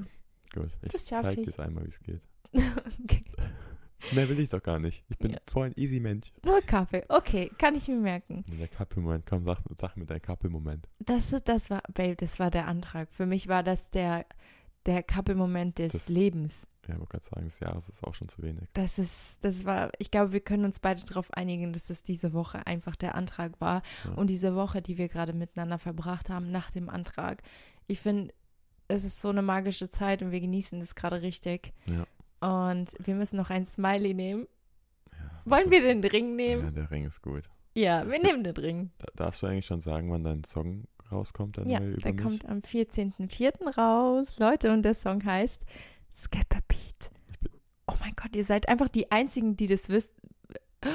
[0.54, 1.44] Gut, ich das schaff zeig ich.
[1.44, 2.22] dir jetzt einmal, wie es geht.
[2.54, 3.20] okay.
[4.12, 5.04] Mehr will ich doch gar nicht.
[5.08, 5.38] Ich bin Ja.
[5.50, 6.32] so ein easy Mensch.
[6.44, 7.04] Nur Kaffee.
[7.08, 8.44] Okay, kann ich mir merken.
[8.58, 10.88] Der Kappelmoment, komm, sag, sag mir deinen Kappelmoment.
[10.98, 13.08] Das, das war, Babe, das war der Antrag.
[13.12, 14.26] Für mich war das der,
[14.84, 16.68] der Couple-Moment des Das- Lebens.
[16.86, 18.68] Ja, ich wollte gerade sagen, das Jahr ist auch schon zu wenig.
[18.74, 22.32] Das ist, das war, ich glaube, wir können uns beide darauf einigen, dass das diese
[22.32, 23.82] Woche einfach der Antrag war.
[24.04, 24.12] Ja.
[24.12, 27.42] Und diese Woche, die wir gerade miteinander verbracht haben, nach dem Antrag.
[27.88, 28.32] Ich finde,
[28.86, 31.72] es ist so eine magische Zeit und wir genießen das gerade richtig.
[31.90, 32.06] Ja.
[32.46, 34.46] Und wir müssen noch ein Smiley nehmen.
[35.12, 36.74] Ja, Wollen wir den Ring Ja, nehmen?
[36.74, 37.48] der Ring ist gut.
[37.74, 38.90] Ja, wir nehmen den Ring.
[38.98, 42.22] Da, darfst du eigentlich schon sagen, wann dein Song rauskommt, der Ja, der mich?
[42.22, 43.76] kommt am 14.04.
[43.76, 44.38] raus.
[44.38, 45.62] Leute, und der Song heißt
[46.14, 47.10] Skip a Beat.
[47.86, 50.14] Oh mein Gott, ihr seid einfach die Einzigen, die das wisst.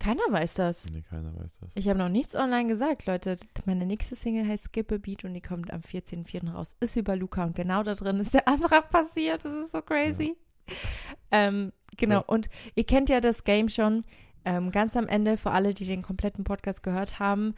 [0.00, 0.88] Keiner weiß das.
[0.90, 1.72] Nee, keiner weiß das.
[1.74, 3.36] Ich habe noch nichts online gesagt, Leute.
[3.66, 6.52] Meine nächste Single heißt Skip a Beat und die kommt am 14.04.
[6.52, 6.76] raus.
[6.78, 9.44] Ist über Luca und genau da drin ist der Antrag passiert.
[9.44, 10.36] Das ist so crazy.
[11.30, 12.24] Ähm, genau, Ja.
[12.26, 14.04] und ihr kennt ja das Game schon.
[14.46, 17.54] Ähm, ganz am Ende, für alle, die den kompletten Podcast gehört haben,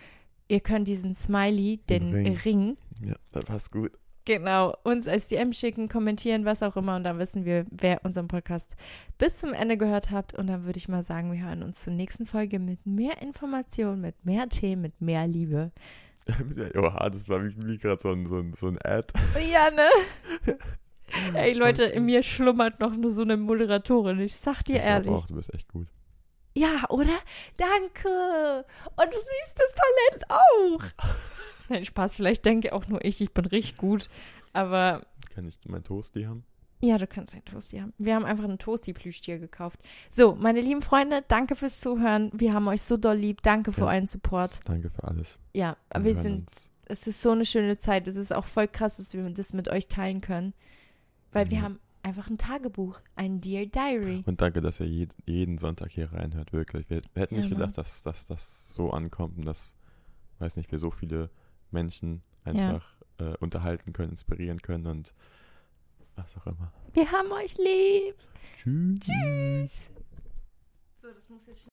[0.48, 2.36] ihr könnt diesen Smiley, den, Ring.
[2.44, 3.92] Ring Ja, das passt gut.
[4.24, 6.96] Genau, uns als DM schicken, kommentieren, was auch immer.
[6.96, 8.74] Und dann wissen wir, wer unseren Podcast
[9.18, 10.34] bis zum Ende gehört habt.
[10.36, 14.00] Und dann würde ich mal sagen, wir hören uns zur nächsten Folge mit mehr Informationen,
[14.00, 15.70] mit mehr Themen, mit mehr Liebe.
[16.76, 19.12] Oha, das war wie, wie gerade so ein, so, ein, so ein Ad.
[19.50, 20.56] Ja, ne?
[21.34, 24.20] Ey, Leute, in mir schlummert noch nur so eine Moderatorin.
[24.20, 25.10] Ich sag dir ich ehrlich.
[25.10, 25.88] auch, du bist echt gut.
[26.54, 27.18] Ja, oder?
[27.56, 28.64] Danke.
[28.96, 31.06] Und du siehst das Talent auch.
[31.68, 34.08] Nein, Spaß, vielleicht denke auch nur ich, ich bin richtig gut.
[34.52, 35.02] Aber
[35.34, 36.44] Kann ich mein Toasty haben?
[36.82, 37.92] Ja, du kannst ein Toasty haben.
[37.98, 39.78] Wir haben einfach ein Toasty-Plüschtier gekauft.
[40.08, 42.30] So, meine lieben Freunde, danke fürs Zuhören.
[42.32, 43.42] Wir haben euch so doll lieb.
[43.42, 43.88] Danke für Ja.
[43.88, 44.60] euren Support.
[44.64, 45.38] Danke für alles.
[45.52, 46.70] Ja, wir hören sind, uns.
[46.86, 48.08] es ist so eine schöne Zeit.
[48.08, 50.54] Es ist auch voll krass, dass wir das mit euch teilen können.
[51.32, 51.62] Weil wir Ja.
[51.64, 54.22] haben einfach ein Tagebuch, ein Dear Diary.
[54.26, 56.88] Und danke, dass ihr jed, jeden Sonntag hier reinhört, wirklich.
[56.90, 57.60] Wir, wir hätten Ja, nicht Mann.
[57.60, 59.76] gedacht, dass, dass das so ankommt und dass,
[60.38, 61.30] weiß nicht, wir so viele
[61.70, 65.14] Menschen einfach äh, unterhalten können, inspirieren können und
[66.16, 66.72] was auch immer.
[66.94, 68.16] Wir haben euch lieb.
[68.56, 68.98] Tschüss.
[69.00, 69.86] Tschüss.
[70.96, 71.66] So, das muss jetzt